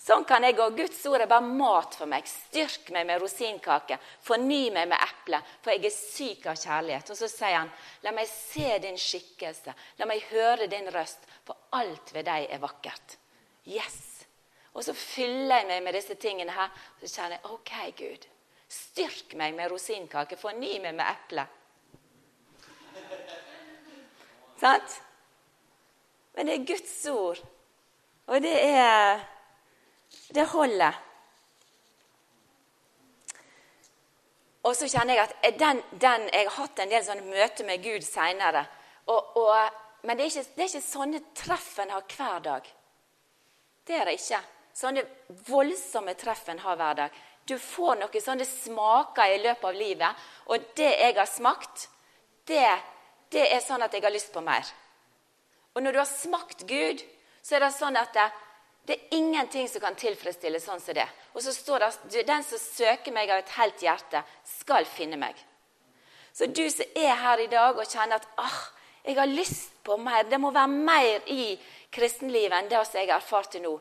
[0.00, 0.70] Sånn kan jeg gå.
[0.70, 2.24] Guds ord er bare mat for meg.
[2.24, 3.98] Styrk meg med rosinkake.
[4.24, 7.10] Forny meg med eple, for jeg er syk av kjærlighet.
[7.12, 11.68] Og så sier han, la meg se din skikkelse, la meg høre din røst, for
[11.76, 13.18] alt ved deg er vakkert.
[13.68, 14.00] Yes!
[14.72, 18.29] Og så fyller jeg meg med disse tingene her, og så kjenner jeg OK, Gud.
[18.70, 21.46] Styrk meg med rosinkake, forny meg med eple.
[24.60, 24.96] Sant?
[26.36, 27.40] Men det er Guds ord,
[28.26, 29.26] og det er
[30.34, 30.92] Det holder.
[34.62, 37.82] Og så kjenner jeg at den, den, jeg har hatt en del sånne møter med
[37.82, 38.64] Gud seinere.
[40.02, 42.68] Men det er, ikke, det er ikke sånne treff en har hver dag.
[43.86, 44.40] Det er det ikke.
[44.76, 45.04] Sånne
[45.48, 47.20] voldsomme treff en har hver dag.
[47.50, 50.26] Du får noen sånne smaker i løpet av livet.
[50.54, 51.88] Og det jeg har smakt,
[52.46, 52.68] det,
[53.34, 54.66] det, er sånn at jeg har lyst på mer.
[55.74, 57.02] Og når du har smakt Gud,
[57.42, 58.30] så er det sånn at det,
[58.80, 61.04] Det er ingenting som kan tilfredsstille sånn som det.
[61.36, 65.36] Og så står det den som søker meg av et helt hjerte, skal finne meg.
[66.32, 68.62] Så du som er her i dag og kjenner at ah,
[69.04, 71.54] jeg har lyst på mer, det må være mer i
[71.92, 73.76] kristenlivet enn det jeg har erfart til nå.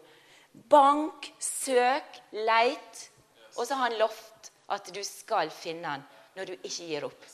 [0.69, 3.08] Bank, søk, leit.
[3.59, 6.05] Og så har han lovt at du skal finne han
[6.37, 7.25] når du ikke gir opp.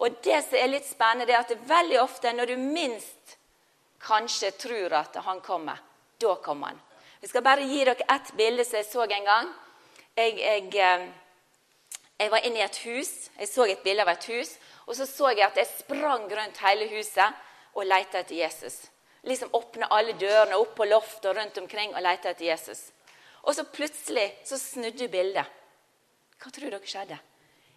[0.00, 3.36] Og det som er litt spennende, er at det veldig ofte når du minst
[4.00, 5.80] kanskje tror at han kommer,
[6.20, 6.80] da kommer han.
[7.20, 9.52] Jeg skal bare gi dere ett bilde som jeg så en gang.
[10.16, 11.06] Jeg, jeg, eh,
[12.20, 13.12] jeg var inne i et hus.
[13.38, 14.52] Jeg så et bilde av et hus.
[14.86, 18.78] Og så så jeg at jeg sprang rundt hele huset og lette etter Jesus.
[19.26, 22.86] Liksom åpne alle dørene opp på loftet og rundt omkring og lette etter Jesus.
[23.42, 25.44] Og så plutselig så snudde bildet.
[26.42, 27.18] Hva tror dere skjedde?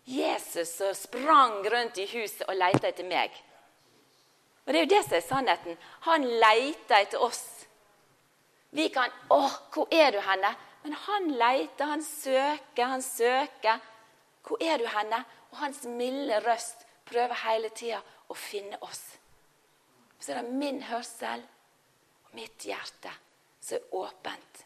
[0.10, 3.32] Jesus sprang rundt i huset og lette etter meg.
[4.66, 5.78] Og Det er jo det som er sannheten.
[6.06, 7.60] Han leita etter oss
[8.70, 13.80] vi kan 'Å, hvor er du henne?' Men han leiter, han søker, han søker.
[14.44, 19.18] 'Hvor er du henne?' Og hans milde røst prøver hele tida å finne oss.
[20.20, 21.44] Så er det min hørsel
[22.26, 23.12] og mitt hjerte
[23.62, 24.66] som er åpent,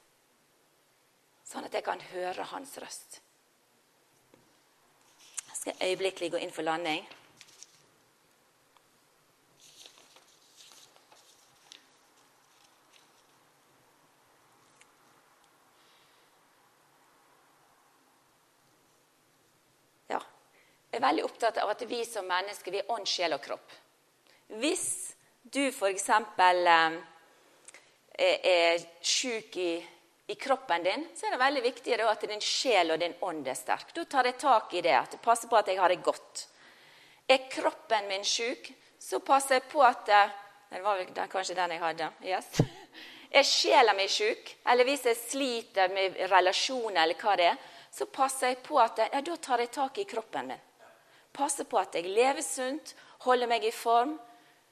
[1.45, 3.21] sånn at jeg kan høre hans røst.
[5.65, 7.07] Jeg øyeblikkelig gå inn for landing.
[21.03, 23.73] er veldig opptatt av at vi som mennesker vi er ånd, sjel og kropp.
[24.61, 26.09] Hvis du f.eks.
[28.13, 29.71] Eh, er sjuk i,
[30.27, 33.57] i, kroppen din, så er det veldig viktig at din sjel og din ånd er
[33.59, 33.91] sterk.
[33.95, 36.47] Da tar jeg tak i det, at jeg passer på at jeg har det godt.
[37.27, 40.39] Er kroppen min sjuk, så passer jeg på at eh,
[40.73, 42.07] Det var vel kanskje den jeg hadde.
[42.25, 42.47] Yes.
[43.33, 47.57] Er sjela mi sjuk, eller hvis jeg sliter med relasjoner, eller hva det er,
[47.93, 50.61] så passer jeg på at ja, da tar jeg tak i kroppen min
[51.33, 52.93] Passer på at jeg lever sunt,
[53.25, 54.19] holder meg i form.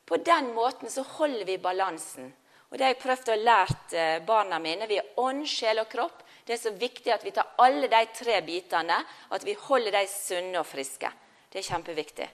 [0.05, 2.29] På den måten så holder vi balansen.
[2.71, 4.87] Og Det har jeg prøvd å lære eh, barna mine.
[4.87, 6.23] Vi er ånd, sjel og kropp.
[6.47, 8.97] Det er så viktig at vi tar alle de tre bitene,
[9.29, 11.11] at vi holder dem sunne og friske.
[11.51, 12.29] Det er kjempeviktig.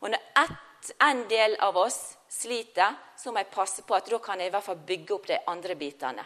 [0.00, 1.98] Og når ett, en del av oss
[2.30, 5.26] sliter, så må jeg passe på at da kan jeg i hvert fall bygge opp
[5.30, 6.24] de andre bitene.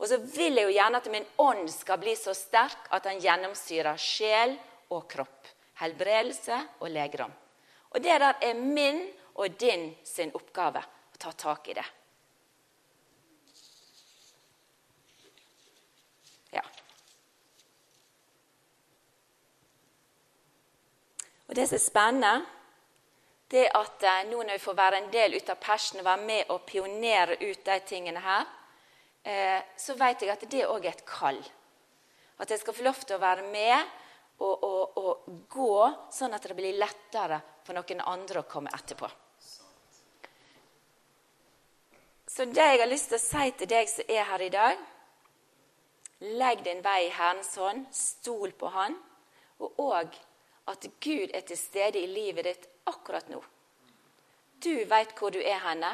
[0.00, 3.20] Og så vil jeg jo gjerne at min ånd skal bli så sterk at den
[3.20, 4.54] gjennomsyrer sjel
[4.92, 5.40] og kropp
[5.80, 7.32] helbredelse og legedom.
[7.90, 9.02] Og det der er min
[9.34, 11.86] og din sin oppgave å ta tak i det.
[21.50, 22.46] Og Det som er spennende,
[23.50, 26.06] det er at eh, nå når vi får være en del ut av persen og
[26.06, 28.44] være med og pionere ut de tingene her,
[29.26, 31.40] eh, så vet jeg at det òg er et kall.
[32.38, 33.82] At jeg skal få lov til å være med
[34.38, 35.74] og, og, og gå,
[36.14, 39.10] sånn at det blir lettere for noen andre å komme etterpå.
[42.30, 44.88] Så det jeg har lyst til å si til deg som er her i dag
[46.20, 48.92] Legg din vei i Herrens hånd, stol på Han,
[49.64, 50.18] og òg
[50.70, 53.40] at Gud er til stede i livet ditt akkurat nå.
[54.60, 55.92] Du veit hvor du er henne,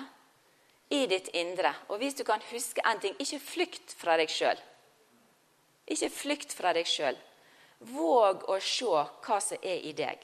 [0.89, 1.73] i ditt indre.
[1.89, 4.59] Og hvis du kan huske en ting ikke flykt fra deg sjøl.
[5.87, 7.19] Ikke flykt fra deg sjøl.
[7.91, 8.87] Våg å se
[9.27, 10.23] hva som er i deg.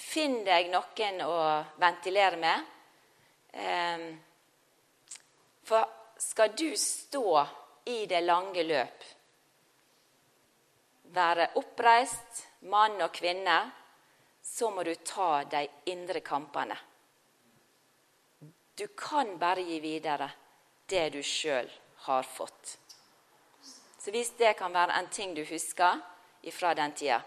[0.00, 1.38] Finn deg noen å
[1.80, 2.68] ventilere med.
[3.52, 4.06] Ehm,
[5.64, 5.88] for
[6.20, 7.46] skal du stå
[7.90, 9.04] i det lange løp,
[11.16, 13.58] være oppreist, mann og kvinne,
[14.42, 16.76] så må du ta de indre kampene.
[18.76, 20.30] Du kan bare gi videre
[20.88, 21.68] det du sjøl
[22.06, 22.76] har fått.
[24.00, 26.00] Så hvis det kan være en ting du husker
[26.56, 27.20] fra den tida,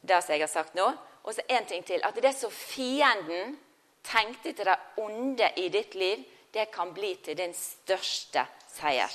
[0.00, 0.86] det som jeg har sagt nå
[1.24, 2.00] Og så en ting til.
[2.04, 3.58] At det som fienden
[4.04, 6.22] tenkte til det onde i ditt liv,
[6.54, 9.12] det kan bli til din største seier.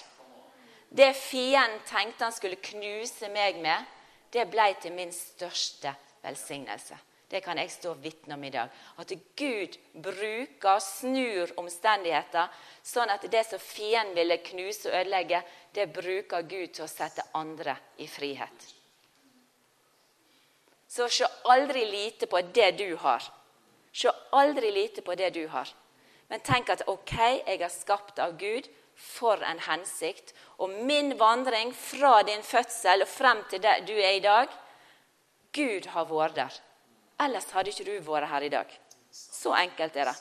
[0.90, 3.82] Det fienden tenkte han skulle knuse meg med,
[4.34, 6.98] det ble til min største velsignelse.
[7.34, 8.70] Det kan jeg stå vitne om i dag.
[9.02, 12.52] At Gud bruker, snur omstendigheter,
[12.86, 15.42] sånn at det som fienden ville knuse og ødelegge,
[15.74, 18.68] det bruker Gud til å sette andre i frihet.
[20.94, 23.26] Så se aldri lite på det du har.
[23.94, 25.72] Se aldri lite på det du har.
[26.30, 30.34] Men tenk at ok, jeg er skapt av Gud for en hensikt.
[30.58, 34.52] Og min vandring fra din fødsel og frem til det du er i dag
[35.54, 36.54] Gud har vært der.
[37.22, 38.70] Ellers hadde ikke du vært her i dag.
[39.14, 40.16] Så enkelt er det.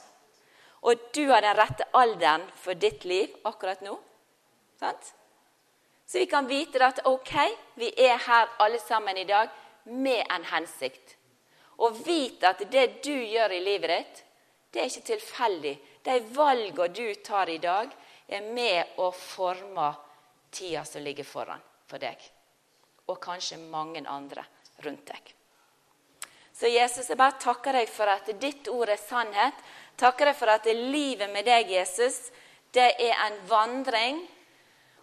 [0.83, 3.95] Og du har den rette alderen for ditt liv akkurat nå.
[4.81, 5.13] Sant?
[6.07, 7.33] Så vi kan vite at ok,
[7.81, 9.49] vi er her alle sammen i dag
[9.85, 11.17] med en hensikt.
[11.79, 14.23] Og vite at det du gjør i livet ditt,
[14.73, 15.73] det er ikke tilfeldig.
[16.05, 17.89] De valgene du tar i dag,
[18.29, 19.93] er med å forme
[20.51, 22.19] tida som ligger foran for deg.
[23.09, 24.45] Og kanskje mange andre
[24.85, 25.33] rundt deg.
[26.53, 29.57] Så Jesus, jeg bare takker deg for at ditt ord er sannhet.
[29.99, 32.29] Takker deg for at livet med deg, Jesus,
[32.73, 34.21] det er en vandring.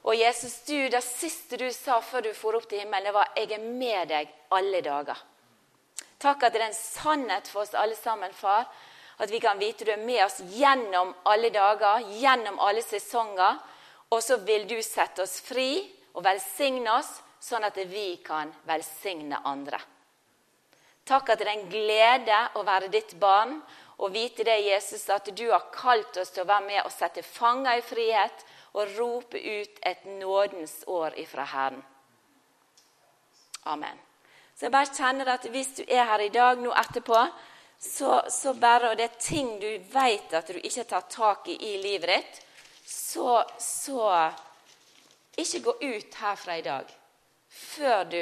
[0.08, 3.34] Og Jesus, du, det siste du sa før du for opp til himmelen, det var
[3.36, 5.26] 'Jeg er med deg alle dager'.
[6.20, 8.68] Takk at det er en sannhet for oss alle sammen, far.
[9.20, 13.58] At vi kan vite du er med oss gjennom alle dager, gjennom alle sesonger.
[14.10, 15.84] Og så vil du sette oss fri
[16.16, 19.80] og velsigne oss, sånn at vi kan velsigne andre.
[21.08, 23.58] Takk at det er en glede å være ditt barn
[24.00, 27.24] og vite det, Jesus, at du har kalt oss til å være med og sette
[27.26, 28.44] fanger i frihet
[28.78, 31.82] og rope ut et nådens år ifra Herren.
[33.68, 33.98] Amen.
[34.56, 37.20] Så jeg bare kjenner at hvis du er her i dag nå etterpå,
[37.80, 41.56] så, så bare, og det er ting du vet at du ikke tar tak i
[41.70, 42.42] i livet ditt,
[42.86, 44.10] så, så
[45.40, 46.92] ikke gå ut herfra i dag
[47.50, 48.22] før du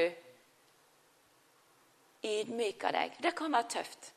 [2.28, 3.18] ydmyker deg.
[3.22, 4.12] Det kan være tøft.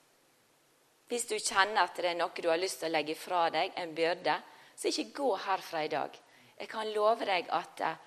[1.10, 3.72] Hvis du kjenner at det er noe du har lyst til å legge fra deg,
[3.76, 4.36] en byrde,
[4.76, 6.14] så ikke gå herfra i dag.
[6.60, 7.98] Jeg kan love deg at eh,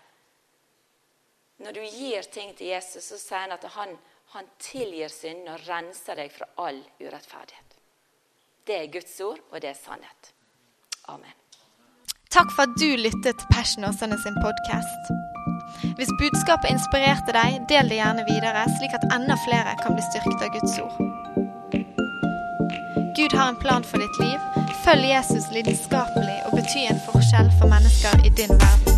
[1.65, 3.93] når du gir ting til Jesus, så sier han at han,
[4.33, 7.75] han tilgir synden og renser deg fra all urettferdighet.
[8.65, 10.31] Det er Guds ord, og det er sannhet.
[11.13, 11.35] Amen.
[12.33, 15.11] Takk for at du lyttet til Passion Åsane sin podkast.
[15.99, 20.47] Hvis budskapet inspirerte deg, del det gjerne videre, slik at enda flere kan bli styrket
[20.47, 20.97] av Guds ord.
[23.13, 24.65] Gud har en plan for ditt liv.
[24.81, 28.92] Følg Jesus lidenskapelig og bety en forskjell for mennesker i din verden.